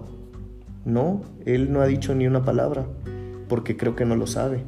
No, 0.85 1.23
él 1.47 1.73
no 1.73 1.81
ha 1.81 1.87
dicho 1.87 2.15
ni 2.15 2.27
una 2.27 2.45
palabra, 2.45 2.85
porque 3.49 3.79
creo 3.79 3.97
que 3.97 4.05
no 4.05 4.15
lo 4.15 4.27
sabe. 4.27 4.63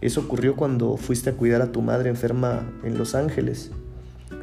Eso 0.00 0.20
ocurrió 0.20 0.56
cuando 0.56 0.96
fuiste 0.96 1.30
a 1.30 1.34
cuidar 1.34 1.62
a 1.62 1.72
tu 1.72 1.82
madre 1.82 2.08
enferma 2.08 2.72
en 2.84 2.96
Los 2.96 3.14
Ángeles. 3.14 3.70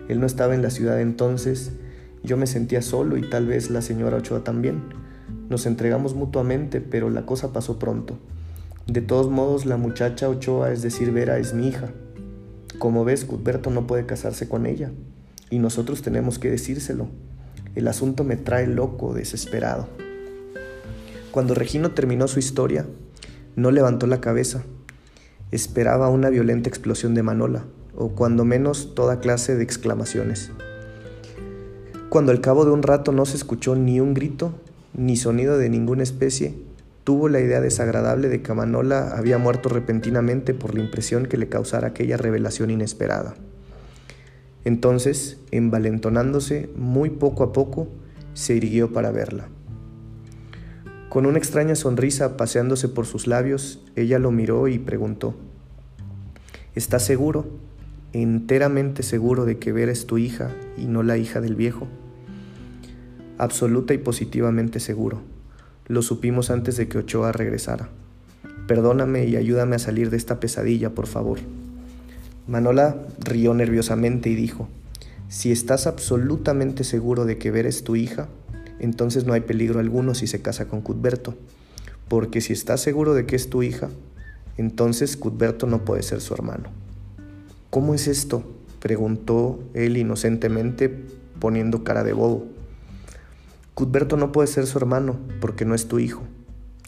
Él 0.07 0.19
no 0.19 0.25
estaba 0.25 0.55
en 0.55 0.61
la 0.61 0.69
ciudad 0.69 1.01
entonces, 1.01 1.71
yo 2.23 2.37
me 2.37 2.47
sentía 2.47 2.81
solo 2.81 3.17
y 3.17 3.21
tal 3.21 3.47
vez 3.47 3.69
la 3.69 3.81
señora 3.81 4.17
Ochoa 4.17 4.43
también. 4.43 4.81
Nos 5.49 5.65
entregamos 5.65 6.13
mutuamente, 6.13 6.81
pero 6.81 7.09
la 7.09 7.25
cosa 7.25 7.53
pasó 7.53 7.79
pronto. 7.79 8.17
De 8.85 9.01
todos 9.01 9.29
modos, 9.29 9.65
la 9.65 9.77
muchacha 9.77 10.29
Ochoa, 10.29 10.71
es 10.71 10.81
decir, 10.81 11.11
Vera, 11.11 11.37
es 11.37 11.53
mi 11.53 11.67
hija. 11.67 11.89
Como 12.79 13.05
ves, 13.05 13.25
Cuthberto 13.25 13.69
no 13.69 13.87
puede 13.87 14.05
casarse 14.05 14.47
con 14.47 14.65
ella, 14.65 14.91
y 15.49 15.59
nosotros 15.59 16.01
tenemos 16.01 16.37
que 16.37 16.51
decírselo. 16.51 17.07
El 17.75 17.87
asunto 17.87 18.23
me 18.23 18.35
trae 18.35 18.67
loco, 18.67 19.13
desesperado. 19.13 19.87
Cuando 21.31 21.53
Regino 21.53 21.91
terminó 21.91 22.27
su 22.27 22.39
historia, 22.39 22.85
no 23.55 23.71
levantó 23.71 24.07
la 24.07 24.21
cabeza. 24.21 24.63
Esperaba 25.49 26.09
una 26.09 26.29
violenta 26.29 26.67
explosión 26.67 27.15
de 27.15 27.23
Manola, 27.23 27.63
o 27.95 28.09
cuando 28.09 28.43
menos 28.43 28.93
toda 28.95 29.21
clase 29.21 29.55
de 29.55 29.63
exclamaciones. 29.63 30.51
Cuando 32.09 32.33
al 32.33 32.41
cabo 32.41 32.65
de 32.65 32.71
un 32.71 32.83
rato 32.83 33.13
no 33.13 33.25
se 33.25 33.37
escuchó 33.37 33.75
ni 33.75 34.01
un 34.01 34.13
grito, 34.13 34.51
ni 34.93 35.15
sonido 35.15 35.57
de 35.57 35.69
ninguna 35.69 36.03
especie, 36.03 36.55
tuvo 37.05 37.29
la 37.29 37.39
idea 37.39 37.61
desagradable 37.61 38.27
de 38.27 38.41
que 38.41 38.53
Manola 38.53 39.13
había 39.15 39.37
muerto 39.37 39.69
repentinamente 39.69 40.53
por 40.53 40.75
la 40.75 40.81
impresión 40.81 41.25
que 41.27 41.37
le 41.37 41.47
causara 41.47 41.87
aquella 41.87 42.17
revelación 42.17 42.69
inesperada. 42.69 43.35
Entonces, 44.65 45.37
envalentonándose 45.51 46.69
muy 46.75 47.09
poco 47.09 47.43
a 47.43 47.53
poco, 47.53 47.87
se 48.33 48.55
irguió 48.55 48.91
para 48.91 49.11
verla. 49.11 49.47
Con 51.09 51.25
una 51.25 51.37
extraña 51.37 51.75
sonrisa 51.75 52.37
paseándose 52.37 52.89
por 52.89 53.05
sus 53.05 53.27
labios, 53.27 53.81
ella 53.95 54.19
lo 54.19 54.31
miró 54.31 54.67
y 54.67 54.77
preguntó, 54.79 55.35
¿Estás 56.75 57.03
seguro, 57.03 57.47
enteramente 58.13 59.03
seguro 59.03 59.45
de 59.45 59.57
que 59.57 59.71
Vera 59.71 59.91
es 59.91 60.05
tu 60.05 60.17
hija 60.17 60.51
y 60.77 60.85
no 60.85 61.03
la 61.03 61.17
hija 61.17 61.41
del 61.41 61.55
viejo? 61.55 61.87
Absoluta 63.37 63.93
y 63.93 63.97
positivamente 63.97 64.79
seguro 64.79 65.21
lo 65.87 66.01
supimos 66.01 66.49
antes 66.49 66.75
de 66.75 66.87
que 66.87 66.97
Ochoa 66.97 67.31
regresara. 67.31 67.89
Perdóname 68.67 69.25
y 69.25 69.37
ayúdame 69.37 69.77
a 69.77 69.79
salir 69.79 70.09
de 70.09 70.17
esta 70.17 70.39
pesadilla, 70.39 70.93
por 70.93 71.07
favor. 71.07 71.39
Manola 72.45 72.97
rió 73.19 73.53
nerviosamente 73.53 74.29
y 74.29 74.35
dijo, 74.35 74.67
si 75.29 75.51
estás 75.51 75.87
absolutamente 75.87 76.83
seguro 76.83 77.25
de 77.25 77.37
que 77.37 77.51
Vera 77.51 77.69
es 77.69 77.83
tu 77.83 77.95
hija, 77.95 78.27
entonces 78.79 79.25
no 79.25 79.33
hay 79.33 79.41
peligro 79.41 79.79
alguno 79.79 80.15
si 80.15 80.27
se 80.27 80.41
casa 80.41 80.67
con 80.67 80.81
Cuthberto, 80.81 81.35
porque 82.07 82.41
si 82.41 82.53
estás 82.53 82.81
seguro 82.81 83.13
de 83.13 83.25
que 83.25 83.35
es 83.35 83.49
tu 83.49 83.63
hija, 83.63 83.89
entonces 84.57 85.17
Cuthberto 85.17 85.67
no 85.67 85.85
puede 85.85 86.03
ser 86.03 86.21
su 86.21 86.33
hermano. 86.33 86.69
¿Cómo 87.69 87.93
es 87.93 88.07
esto? 88.07 88.43
preguntó 88.79 89.59
él 89.73 89.97
inocentemente 89.97 91.03
poniendo 91.39 91.83
cara 91.83 92.03
de 92.03 92.13
bobo. 92.13 92.45
Cuthberto 93.73 94.17
no 94.17 94.31
puede 94.31 94.47
ser 94.47 94.65
su 94.65 94.77
hermano 94.77 95.17
porque 95.41 95.65
no 95.65 95.75
es 95.75 95.87
tu 95.87 95.99
hijo. 95.99 96.23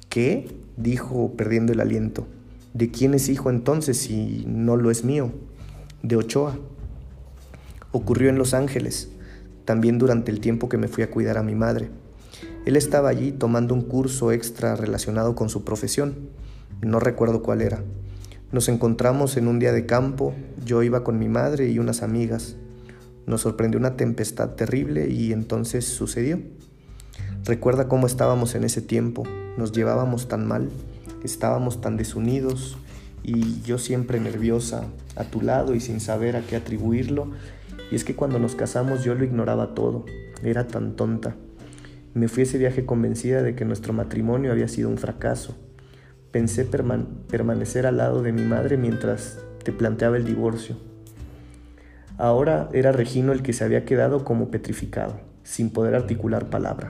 ¿Qué? 0.09 0.47
dijo 0.77 1.33
perdiendo 1.35 1.73
el 1.73 1.81
aliento. 1.81 2.25
¿De 2.73 2.89
quién 2.89 3.13
es 3.13 3.29
hijo 3.29 3.49
entonces 3.49 3.97
si 3.97 4.45
no 4.47 4.77
lo 4.77 4.89
es 4.89 5.03
mío? 5.03 5.31
De 6.01 6.15
Ochoa. 6.15 6.57
Ocurrió 7.91 8.29
en 8.29 8.37
Los 8.37 8.53
Ángeles, 8.53 9.09
también 9.69 9.99
durante 9.99 10.31
el 10.31 10.39
tiempo 10.39 10.67
que 10.67 10.79
me 10.79 10.87
fui 10.87 11.03
a 11.03 11.11
cuidar 11.11 11.37
a 11.37 11.43
mi 11.43 11.53
madre. 11.53 11.91
Él 12.65 12.75
estaba 12.75 13.09
allí 13.09 13.31
tomando 13.31 13.75
un 13.75 13.83
curso 13.83 14.31
extra 14.31 14.75
relacionado 14.75 15.35
con 15.35 15.47
su 15.47 15.63
profesión. 15.63 16.15
No 16.81 16.99
recuerdo 16.99 17.43
cuál 17.43 17.61
era. 17.61 17.83
Nos 18.51 18.67
encontramos 18.67 19.37
en 19.37 19.47
un 19.47 19.59
día 19.59 19.71
de 19.71 19.85
campo, 19.85 20.33
yo 20.65 20.81
iba 20.81 21.03
con 21.03 21.19
mi 21.19 21.29
madre 21.29 21.69
y 21.69 21.77
unas 21.77 22.01
amigas. 22.01 22.55
Nos 23.27 23.41
sorprendió 23.41 23.79
una 23.79 23.95
tempestad 23.95 24.55
terrible 24.55 25.07
y 25.07 25.33
entonces 25.33 25.85
sucedió. 25.85 26.39
Recuerda 27.45 27.87
cómo 27.87 28.07
estábamos 28.07 28.55
en 28.55 28.63
ese 28.63 28.81
tiempo, 28.81 29.21
nos 29.55 29.71
llevábamos 29.71 30.27
tan 30.27 30.47
mal, 30.47 30.71
estábamos 31.23 31.79
tan 31.79 31.95
desunidos 31.95 32.75
y 33.21 33.61
yo 33.61 33.77
siempre 33.77 34.19
nerviosa 34.19 34.85
a 35.15 35.25
tu 35.25 35.41
lado 35.41 35.75
y 35.75 35.79
sin 35.79 35.99
saber 35.99 36.35
a 36.37 36.41
qué 36.41 36.55
atribuirlo. 36.55 37.27
Y 37.91 37.95
es 37.95 38.03
que 38.03 38.15
cuando 38.15 38.39
nos 38.39 38.55
casamos 38.55 39.03
yo 39.03 39.15
lo 39.15 39.23
ignoraba 39.23 39.73
todo, 39.73 40.05
era 40.43 40.67
tan 40.67 40.95
tonta. 40.95 41.35
Me 42.13 42.27
fui 42.27 42.43
ese 42.43 42.57
viaje 42.57 42.85
convencida 42.85 43.43
de 43.43 43.55
que 43.55 43.65
nuestro 43.65 43.93
matrimonio 43.93 44.51
había 44.51 44.67
sido 44.67 44.89
un 44.89 44.97
fracaso. 44.97 45.57
Pensé 46.31 46.65
permanecer 46.65 47.85
al 47.85 47.97
lado 47.97 48.21
de 48.21 48.31
mi 48.31 48.43
madre 48.43 48.77
mientras 48.77 49.39
te 49.63 49.71
planteaba 49.71 50.17
el 50.17 50.25
divorcio. 50.25 50.75
Ahora 52.17 52.69
era 52.73 52.91
Regino 52.91 53.31
el 53.31 53.41
que 53.41 53.53
se 53.53 53.63
había 53.63 53.85
quedado 53.85 54.25
como 54.25 54.51
petrificado, 54.51 55.19
sin 55.43 55.69
poder 55.71 55.95
articular 55.95 56.49
palabra. 56.49 56.89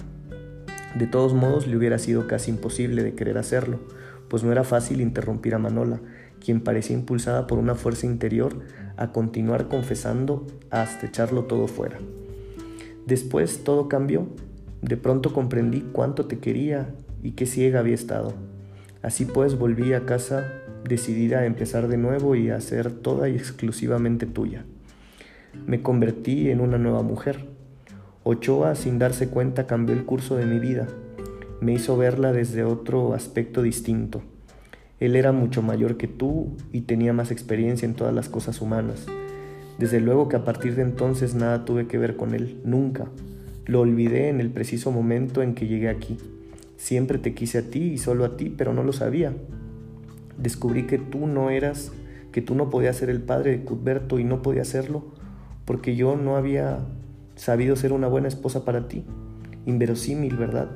De 0.95 1.05
todos 1.05 1.33
modos, 1.33 1.67
le 1.67 1.77
hubiera 1.77 1.99
sido 1.99 2.27
casi 2.27 2.49
imposible 2.49 3.03
de 3.03 3.13
querer 3.13 3.38
hacerlo, 3.38 3.79
pues 4.27 4.43
no 4.43 4.51
era 4.51 4.63
fácil 4.63 5.01
interrumpir 5.01 5.53
a 5.53 5.59
Manola, 5.59 6.01
quien 6.43 6.62
parecía 6.62 6.95
impulsada 6.95 7.47
por 7.47 7.60
una 7.60 7.75
fuerza 7.75 8.06
interior 8.06 8.60
a 8.97 9.12
continuar 9.12 9.67
confesando 9.67 10.45
hasta 10.69 11.06
echarlo 11.06 11.45
todo 11.45 11.67
fuera. 11.67 11.97
Después 13.06 13.63
todo 13.63 13.88
cambió. 13.88 14.28
De 14.82 14.97
pronto 14.97 15.34
comprendí 15.34 15.82
cuánto 15.91 16.25
te 16.25 16.39
quería 16.39 16.93
y 17.21 17.32
qué 17.32 17.45
ciega 17.45 17.80
había 17.80 17.95
estado. 17.95 18.34
Así 19.02 19.25
pues 19.25 19.58
volví 19.58 19.93
a 19.93 20.06
casa 20.06 20.45
decidida 20.84 21.39
a 21.39 21.45
empezar 21.45 21.88
de 21.88 21.97
nuevo 21.97 22.36
y 22.36 22.49
a 22.49 22.62
ser 22.62 22.91
toda 22.91 23.30
y 23.30 23.36
exclusivamente 23.36 24.25
tuya. 24.25 24.65
Me 25.65 25.82
convertí 25.82 26.49
en 26.49 26.62
una 26.62 26.78
nueva 26.78 27.02
mujer. 27.02 27.47
Ochoa, 28.23 28.75
sin 28.75 28.99
darse 28.99 29.30
cuenta, 29.30 29.67
cambió 29.67 29.95
el 29.95 30.06
curso 30.06 30.36
de 30.36 30.45
mi 30.45 30.60
vida. 30.60 30.88
Me 31.62 31.73
hizo 31.73 31.97
verla 31.97 32.32
desde 32.32 32.63
otro 32.63 33.13
aspecto 33.13 33.62
distinto. 33.62 34.21
Él 34.99 35.15
era 35.15 35.31
mucho 35.31 35.62
mayor 35.62 35.97
que 35.97 36.07
tú 36.07 36.57
y 36.73 36.81
tenía 36.81 37.13
más 37.13 37.31
experiencia 37.31 37.85
en 37.85 37.93
todas 37.93 38.13
las 38.13 38.29
cosas 38.29 38.62
humanas. 38.62 39.05
Desde 39.77 40.01
luego 40.01 40.27
que 40.27 40.35
a 40.35 40.43
partir 40.43 40.75
de 40.75 40.81
entonces 40.81 41.35
nada 41.35 41.63
tuve 41.63 41.88
que 41.88 41.97
ver 41.97 42.17
con 42.17 42.33
él, 42.33 42.59
nunca. 42.65 43.05
Lo 43.65 43.79
olvidé 43.79 44.29
en 44.29 44.41
el 44.41 44.49
preciso 44.49 44.91
momento 44.91 45.41
en 45.41 45.55
que 45.55 45.67
llegué 45.67 45.88
aquí. 45.88 46.17
Siempre 46.75 47.17
te 47.17 47.33
quise 47.33 47.59
a 47.59 47.69
ti 47.69 47.83
y 47.93 47.97
solo 47.97 48.25
a 48.25 48.35
ti, 48.35 48.53
pero 48.55 48.73
no 48.73 48.83
lo 48.83 48.91
sabía. 48.91 49.33
Descubrí 50.38 50.85
que 50.85 50.97
tú 50.97 51.27
no 51.27 51.49
eras, 51.49 51.91
que 52.31 52.41
tú 52.41 52.55
no 52.55 52.69
podías 52.69 52.97
ser 52.97 53.09
el 53.09 53.21
padre 53.21 53.51
de 53.51 53.63
Cuthberto 53.63 54.19
y 54.19 54.23
no 54.23 54.41
podía 54.41 54.65
serlo 54.65 55.17
porque 55.69 55.95
yo 55.95 56.15
no 56.15 56.35
había 56.35 56.79
sabido 57.35 57.75
ser 57.75 57.93
una 57.93 58.07
buena 58.07 58.27
esposa 58.27 58.65
para 58.65 58.88
ti. 58.88 59.05
Inverosímil, 59.67 60.35
¿verdad? 60.35 60.71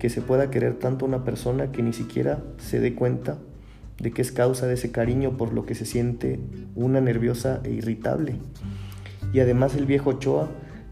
Que 0.00 0.10
se 0.10 0.20
pueda 0.20 0.50
querer 0.50 0.80
tanto 0.80 1.04
a 1.04 1.08
una 1.08 1.22
persona 1.22 1.70
que 1.70 1.80
ni 1.80 1.92
siquiera 1.92 2.42
se 2.58 2.80
dé 2.80 2.96
cuenta 2.96 3.38
de 3.98 4.12
que 4.12 4.22
es 4.22 4.32
causa 4.32 4.66
de 4.66 4.74
ese 4.74 4.90
cariño 4.90 5.36
por 5.36 5.52
lo 5.52 5.66
que 5.66 5.74
se 5.74 5.86
siente 5.86 6.40
una 6.74 7.00
nerviosa 7.00 7.60
e 7.64 7.70
irritable. 7.70 8.36
Y 9.32 9.40
además 9.40 9.74
el 9.74 9.86
viejo 9.86 10.10
Ochoa 10.10 10.48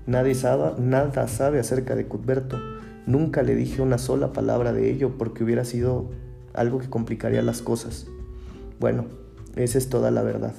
nada 0.06 0.32
sabe, 0.34 0.80
nada 0.80 1.28
sabe 1.28 1.58
acerca 1.58 1.94
de 1.94 2.06
Cuthberto. 2.06 2.58
Nunca 3.06 3.42
le 3.42 3.54
dije 3.54 3.82
una 3.82 3.98
sola 3.98 4.32
palabra 4.32 4.72
de 4.72 4.90
ello 4.90 5.16
porque 5.18 5.44
hubiera 5.44 5.64
sido 5.64 6.10
algo 6.54 6.78
que 6.78 6.88
complicaría 6.88 7.42
las 7.42 7.62
cosas. 7.62 8.06
Bueno, 8.78 9.06
esa 9.56 9.78
es 9.78 9.88
toda 9.88 10.10
la 10.10 10.22
verdad. 10.22 10.54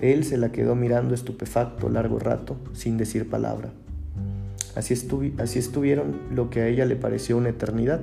Él 0.00 0.24
se 0.24 0.36
la 0.36 0.52
quedó 0.52 0.74
mirando 0.74 1.14
estupefacto 1.14 1.88
largo 1.88 2.18
rato, 2.18 2.56
sin 2.72 2.98
decir 2.98 3.30
palabra. 3.30 3.70
Así, 4.74 4.94
así 5.38 5.58
estuvieron 5.58 6.18
lo 6.30 6.50
que 6.50 6.60
a 6.60 6.68
ella 6.68 6.84
le 6.84 6.96
pareció 6.96 7.38
una 7.38 7.48
eternidad. 7.48 8.02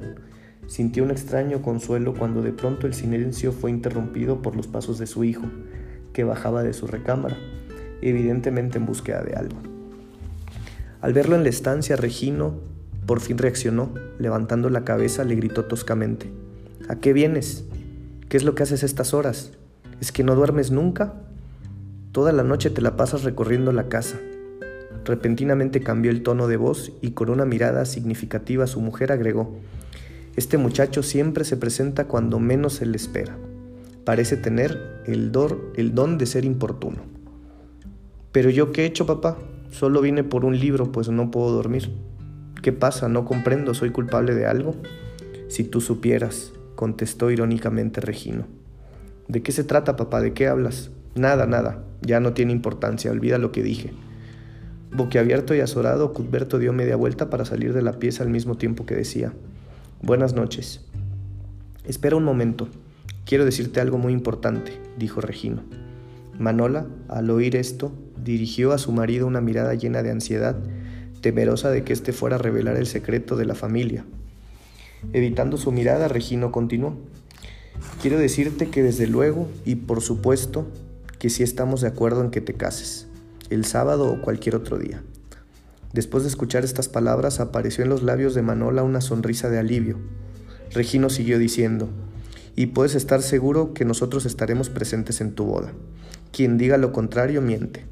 Sintió 0.68 1.04
un 1.04 1.12
extraño 1.12 1.62
consuelo 1.62 2.14
cuando 2.14 2.42
de 2.42 2.52
pronto 2.52 2.88
el 2.88 2.94
silencio 2.94 3.52
fue 3.52 3.70
interrumpido 3.70 4.42
por 4.42 4.56
los 4.56 4.68
pasos 4.68 4.98
de 5.00 5.08
su 5.08 5.24
hijo, 5.24 5.44
que 6.14 6.24
bajaba 6.24 6.64
de 6.64 6.74
su 6.74 6.88
recámara, 6.88 7.38
evidentemente 8.02 8.78
en 8.78 8.86
búsqueda 8.86 9.24
de 9.24 9.36
algo. 9.36 9.58
Al 11.02 11.14
verlo 11.14 11.36
en 11.36 11.44
la 11.44 11.50
estancia, 11.50 11.96
Regino 11.96 12.74
por 13.06 13.20
fin 13.20 13.38
reaccionó, 13.38 13.94
levantando 14.18 14.70
la 14.70 14.86
cabeza 14.86 15.24
le 15.24 15.36
gritó 15.36 15.66
toscamente, 15.66 16.32
¿A 16.88 16.96
qué 16.96 17.14
vienes? 17.14 17.66
¿Qué 18.30 18.38
es 18.38 18.44
lo 18.44 18.56
que 18.56 18.64
haces 18.64 18.84
estas 18.84 19.14
horas? 19.14 19.52
¿Es 20.00 20.12
que 20.12 20.24
no 20.24 20.36
duermes 20.36 20.72
nunca? 20.72 21.14
Toda 22.12 22.32
la 22.32 22.44
noche 22.44 22.70
te 22.70 22.82
la 22.82 22.96
pasas 22.96 23.24
recorriendo 23.24 23.72
la 23.72 23.90
casa. 23.90 24.20
Repentinamente 25.06 25.82
cambió 25.82 26.12
el 26.12 26.24
tono 26.24 26.48
de 26.48 26.58
voz 26.58 26.94
y 27.02 27.12
con 27.12 27.30
una 27.30 27.46
mirada 27.46 27.86
significativa 27.86 28.68
su 28.68 28.80
mujer 28.80 29.12
agregó, 29.12 29.58
Este 30.36 30.58
muchacho 30.58 31.04
siempre 31.04 31.44
se 31.44 31.58
presenta 31.58 32.08
cuando 32.08 32.40
menos 32.40 32.74
se 32.74 32.88
le 32.88 32.98
espera. 32.98 33.38
Parece 34.04 34.36
tener 34.36 35.04
el, 35.06 35.32
don 35.32 36.18
de 36.18 36.26
ser 36.26 36.44
importuno. 36.44 36.98
Pero 38.32 38.50
yo 38.50 38.72
qué 38.72 38.82
he 38.82 38.86
hecho, 38.86 39.06
papá? 39.06 39.38
Solo 39.70 40.02
vine 40.02 40.24
por 40.24 40.44
un 40.44 40.60
libro, 40.60 40.92
pues 40.92 41.10
no 41.10 41.30
puedo 41.30 41.52
dormir. 41.52 41.92
¿Qué 42.64 42.74
pasa? 42.74 43.10
No 43.10 43.26
comprendo, 43.26 43.76
¿soy 43.76 43.92
culpable 43.92 44.34
de 44.34 44.48
algo? 44.48 44.76
Si 45.50 45.64
tú 45.64 45.82
supieras, 45.82 46.52
contestó 46.76 47.30
irónicamente 47.30 48.02
Regino. 48.02 48.48
¿De 49.28 49.44
qué 49.44 49.52
se 49.52 49.64
trata, 49.64 49.96
papá? 49.96 50.20
¿De 50.20 50.34
qué 50.34 50.48
hablas? 50.48 50.90
Nada, 51.16 51.46
nada, 51.46 51.84
ya 52.02 52.20
no 52.20 52.34
tiene 52.34 52.54
importancia, 52.54 53.12
olvida 53.12 53.38
lo 53.38 53.52
que 53.52 53.62
dije. 53.62 53.94
Boquiabierto 54.92 55.54
y 55.54 55.60
azorado, 55.60 56.12
Cuthberto 56.12 56.58
dio 56.58 56.74
media 56.74 56.96
vuelta 56.96 57.30
para 57.30 57.46
salir 57.46 57.74
de 57.74 57.84
la 57.84 58.00
pieza 58.00 58.24
al 58.24 58.30
mismo 58.30 58.58
tiempo 58.58 58.86
que 58.86 58.96
decía, 58.96 59.34
Buenas 60.04 60.34
noches. 60.34 60.82
Espera 61.86 62.18
un 62.18 62.26
momento, 62.26 62.68
quiero 63.26 63.46
decirte 63.46 63.80
algo 63.80 63.98
muy 63.98 64.12
importante, 64.12 64.74
dijo 64.98 65.22
Regino. 65.22 65.64
Manola, 66.38 66.88
al 67.08 67.30
oír 67.30 67.56
esto, 67.56 67.94
dirigió 68.22 68.74
a 68.74 68.80
su 68.80 68.92
marido 68.92 69.26
una 69.28 69.40
mirada 69.40 69.76
llena 69.76 70.04
de 70.04 70.12
ansiedad, 70.12 70.58
temerosa 71.22 71.70
de 71.70 71.86
que 71.86 71.94
éste 71.94 72.12
fuera 72.12 72.36
a 72.36 72.40
revelar 72.40 72.76
el 72.76 72.86
secreto 72.86 73.38
de 73.38 73.46
la 73.46 73.56
familia. 73.56 74.04
Evitando 75.14 75.56
su 75.56 75.72
mirada, 75.72 76.10
Regino 76.10 76.52
continuó. 76.52 76.98
Quiero 78.02 78.20
decirte 78.20 78.70
que 78.70 78.84
desde 78.84 79.08
luego 79.08 79.48
y 79.64 79.76
por 79.76 80.02
supuesto 80.02 80.68
que 81.18 81.30
sí 81.30 81.44
estamos 81.44 81.80
de 81.80 81.88
acuerdo 81.88 82.26
en 82.26 82.30
que 82.30 82.42
te 82.42 82.56
cases, 82.56 83.08
el 83.50 83.64
sábado 83.64 84.12
o 84.12 84.22
cualquier 84.22 84.58
otro 84.58 84.78
día. 84.78 85.02
Después 85.94 86.24
de 86.24 86.30
escuchar 86.30 86.66
estas 86.66 86.90
palabras 86.90 87.40
apareció 87.40 87.84
en 87.84 87.90
los 87.90 88.02
labios 88.02 88.34
de 88.34 88.42
Manola 88.42 88.82
una 88.82 89.00
sonrisa 89.00 89.50
de 89.50 89.60
alivio. 89.60 89.98
Regino 90.72 91.12
siguió 91.12 91.38
diciendo, 91.38 91.90
y 92.56 92.68
puedes 92.68 92.96
estar 92.96 93.22
seguro 93.22 93.74
que 93.74 93.86
nosotros 93.86 94.26
estaremos 94.26 94.70
presentes 94.70 95.22
en 95.22 95.34
tu 95.34 95.46
boda. 95.46 95.72
Quien 96.32 96.58
diga 96.58 96.78
lo 96.78 96.92
contrario 96.92 97.42
miente. 97.42 97.86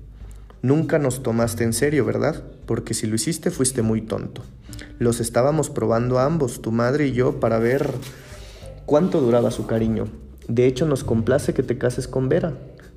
Nunca 0.63 0.99
nos 0.99 1.23
tomaste 1.23 1.63
en 1.63 1.73
serio, 1.73 2.05
¿verdad? 2.05 2.43
Porque 2.65 2.93
si 2.93 3.07
lo 3.07 3.15
hiciste 3.15 3.51
fuiste 3.51 3.81
muy 3.81 4.01
tonto. 4.01 4.43
Los 4.99 5.19
estábamos 5.19 5.69
probando 5.69 6.19
ambos, 6.19 6.61
tu 6.61 6.71
madre 6.71 7.07
y 7.07 7.11
yo, 7.11 7.39
para 7.39 7.59
ver 7.59 7.91
cuánto 8.85 9.21
duraba 9.21 9.51
su 9.51 9.65
cariño. 9.65 10.07
De 10.47 10.65
hecho, 10.65 10.85
nos 10.85 11.03
complace 11.03 11.53
que 11.53 11.63
te 11.63 11.77
cases 11.77 12.07
con 12.07 12.29
Vera. 12.29 12.53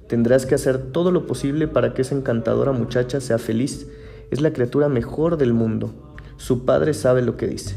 Tendrás 0.09 0.45
que 0.45 0.55
hacer 0.55 0.79
todo 0.79 1.11
lo 1.11 1.27
posible 1.27 1.69
para 1.69 1.95
que 1.95 2.03
esa 2.03 2.15
encantadora 2.15 2.73
muchacha 2.73 3.21
sea 3.21 3.39
feliz. 3.39 3.87
Es 4.31 4.41
la 4.41 4.53
criatura 4.53 4.89
mejor 4.89 5.37
del 5.37 5.53
mundo. 5.53 5.93
Su 6.37 6.65
padre 6.65 6.95
sabe 6.95 7.23
lo 7.23 7.37
que 7.37 7.47
dice. 7.47 7.77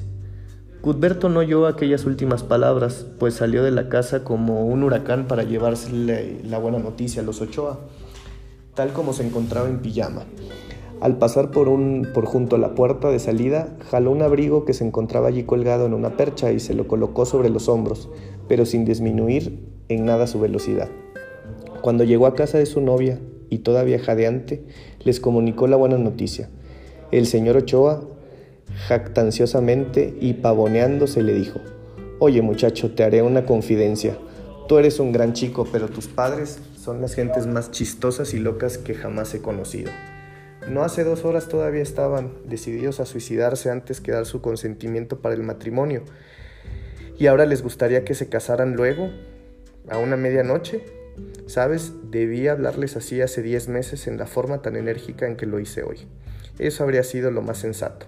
Cuthberto 0.82 1.28
no 1.28 1.40
oyó 1.40 1.66
aquellas 1.66 2.06
últimas 2.06 2.44
palabras, 2.44 3.06
pues 3.20 3.34
salió 3.34 3.64
de 3.64 3.72
la 3.72 3.90
casa 3.90 4.24
como 4.24 4.66
un 4.68 4.84
huracán 4.84 5.28
para 5.28 5.44
llevársele 5.44 6.42
la 6.44 6.60
buena 6.60 6.80
noticia 6.80 7.22
a 7.22 7.26
los 7.26 7.42
Ochoa, 7.42 7.80
tal 8.74 8.94
como 8.94 9.14
se 9.14 9.26
encontraba 9.26 9.68
en 9.68 9.80
pijama. 9.80 10.24
Al 11.02 11.18
pasar 11.18 11.52
por, 11.52 11.68
un, 11.68 12.08
por 12.14 12.26
junto 12.26 12.56
a 12.56 12.60
la 12.60 12.74
puerta 12.74 13.10
de 13.10 13.20
salida, 13.20 13.76
jaló 13.92 14.12
un 14.12 14.22
abrigo 14.22 14.66
que 14.66 14.74
se 14.74 14.86
encontraba 14.86 15.28
allí 15.28 15.44
colgado 15.44 15.86
en 15.86 15.94
una 15.94 16.16
percha 16.18 16.52
y 16.52 16.60
se 16.60 16.74
lo 16.74 16.88
colocó 16.88 17.26
sobre 17.26 17.50
los 17.50 17.70
hombros, 17.70 18.10
pero 18.48 18.66
sin 18.66 18.86
disminuir 18.86 19.68
en 19.90 20.06
nada 20.06 20.26
su 20.26 20.40
velocidad. 20.40 20.90
Cuando 21.82 22.04
llegó 22.04 22.28
a 22.28 22.34
casa 22.34 22.58
de 22.58 22.66
su 22.66 22.82
novia, 22.82 23.20
y 23.50 23.60
todavía 23.60 24.00
jadeante, 24.00 24.64
les 25.04 25.20
comunicó 25.20 25.68
la 25.68 25.78
buena 25.78 25.98
noticia. 25.98 26.50
El 27.12 27.26
señor 27.26 27.58
Ochoa, 27.58 28.04
jactanciosamente 28.88 30.16
y 30.20 30.34
pavoneándose, 30.34 31.24
le 31.24 31.34
dijo, 31.34 31.60
Oye 32.20 32.42
muchacho, 32.42 32.92
te 32.96 33.04
haré 33.04 33.22
una 33.22 33.46
confidencia. 33.46 34.18
Tú 34.68 34.80
eres 34.80 35.00
un 35.00 35.12
gran 35.12 35.34
chico, 35.34 35.68
pero 35.72 35.88
tus 35.88 36.08
padres 36.08 36.60
son 36.76 37.00
las 37.00 37.14
gentes 37.14 37.46
más 37.46 37.70
chistosas 37.72 38.34
y 38.34 38.40
locas 38.40 38.78
que 38.78 38.96
jamás 38.96 39.34
he 39.36 39.42
conocido. 39.42 39.92
No 40.68 40.84
hace 40.84 41.04
dos 41.04 41.24
horas 41.24 41.48
todavía 41.48 41.82
estaban 41.82 42.34
decididos 42.46 43.00
a 43.00 43.06
suicidarse 43.06 43.70
antes 43.70 44.02
que 44.02 44.12
dar 44.12 44.26
su 44.26 44.42
consentimiento 44.42 45.22
para 45.22 45.36
el 45.36 45.44
matrimonio. 45.44 46.04
¿Y 47.18 47.28
ahora 47.28 47.46
les 47.46 47.62
gustaría 47.62 48.04
que 48.04 48.16
se 48.16 48.30
casaran 48.30 48.76
luego? 48.76 49.10
¿A 49.90 49.98
una 49.98 50.18
medianoche? 50.18 50.97
Sabes, 51.48 51.94
debí 52.12 52.48
hablarles 52.48 52.98
así 52.98 53.22
hace 53.22 53.42
10 53.42 53.70
meses 53.70 54.08
en 54.08 54.18
la 54.18 54.28
forma 54.28 54.62
tan 54.62 54.76
enérgica 54.76 55.28
en 55.28 55.38
que 55.38 55.46
lo 55.46 55.60
hice 55.60 55.84
hoy. 55.84 56.08
Eso 56.60 56.84
habría 56.84 57.04
sido 57.04 57.32
lo 57.32 57.42
más 57.42 57.58
sensato. 57.58 58.08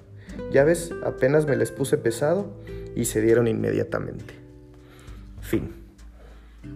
Ya 0.51 0.63
ves, 0.63 0.91
apenas 1.03 1.45
me 1.45 1.55
les 1.55 1.71
puse 1.71 1.97
pesado 1.97 2.51
y 2.95 3.05
se 3.05 3.21
dieron 3.21 3.47
inmediatamente. 3.47 4.33
Fin. 5.41 5.71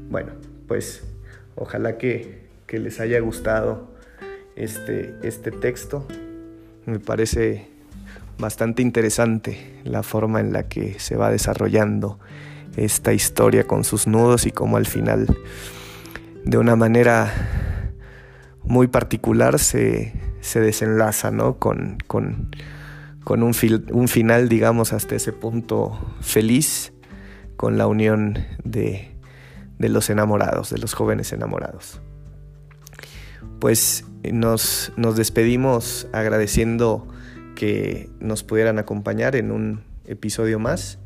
Bueno, 0.10 0.32
pues 0.68 1.04
ojalá 1.56 1.98
que, 1.98 2.44
que 2.66 2.80
les 2.80 3.00
haya 3.00 3.20
gustado 3.20 3.90
este, 4.56 5.16
este 5.24 5.52
texto. 5.52 6.08
Me 6.86 7.00
parece 7.00 7.68
bastante 8.38 8.82
interesante 8.82 9.82
la 9.84 10.04
forma 10.04 10.40
en 10.40 10.54
la 10.54 10.64
que 10.64 11.00
se 11.00 11.16
va 11.16 11.32
desarrollando 11.32 12.20
esta 12.78 13.14
historia 13.14 13.66
con 13.66 13.84
sus 13.84 14.08
nudos 14.08 14.46
y 14.46 14.52
cómo 14.52 14.78
al 14.78 14.86
final 14.86 15.28
de 16.46 16.58
una 16.58 16.76
manera 16.76 17.32
muy 18.64 18.88
particular 18.88 19.60
se, 19.60 20.14
desenlaza 20.54 21.32
¿no? 21.32 21.58
con, 21.58 21.98
con, 22.08 22.52
un, 23.26 23.56
un, 23.92 24.08
final, 24.08 24.50
digamos, 24.50 24.94
hasta 24.94 25.16
ese 25.16 25.34
punto 25.34 26.16
feliz 26.22 26.94
con 27.56 27.78
la 27.78 27.88
unión 27.88 28.40
de, 28.64 29.16
de 29.80 29.90
los 29.90 30.10
enamorados, 30.10 30.70
de 30.70 30.78
los 30.78 30.94
jóvenes 30.94 31.32
enamorados. 31.34 32.02
Pues 33.60 34.06
nos, 34.32 34.92
nos 34.98 35.16
despedimos 35.16 36.08
agradeciendo 36.12 37.08
que 37.56 38.10
nos 38.20 38.44
pudieran 38.44 38.80
acompañar 38.80 39.36
en 39.36 39.52
un 39.52 39.84
episodio 40.06 40.60
más 40.60 41.00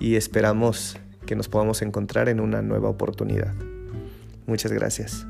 y 0.00 0.16
esperamos 0.16 0.98
que 1.26 1.36
nos 1.36 1.48
podamos 1.48 1.82
encontrar 1.82 2.28
en 2.28 2.40
una 2.40 2.62
nueva 2.62 2.88
oportunidad. 2.88 3.54
Muchas 4.46 4.72
gracias. 4.72 5.26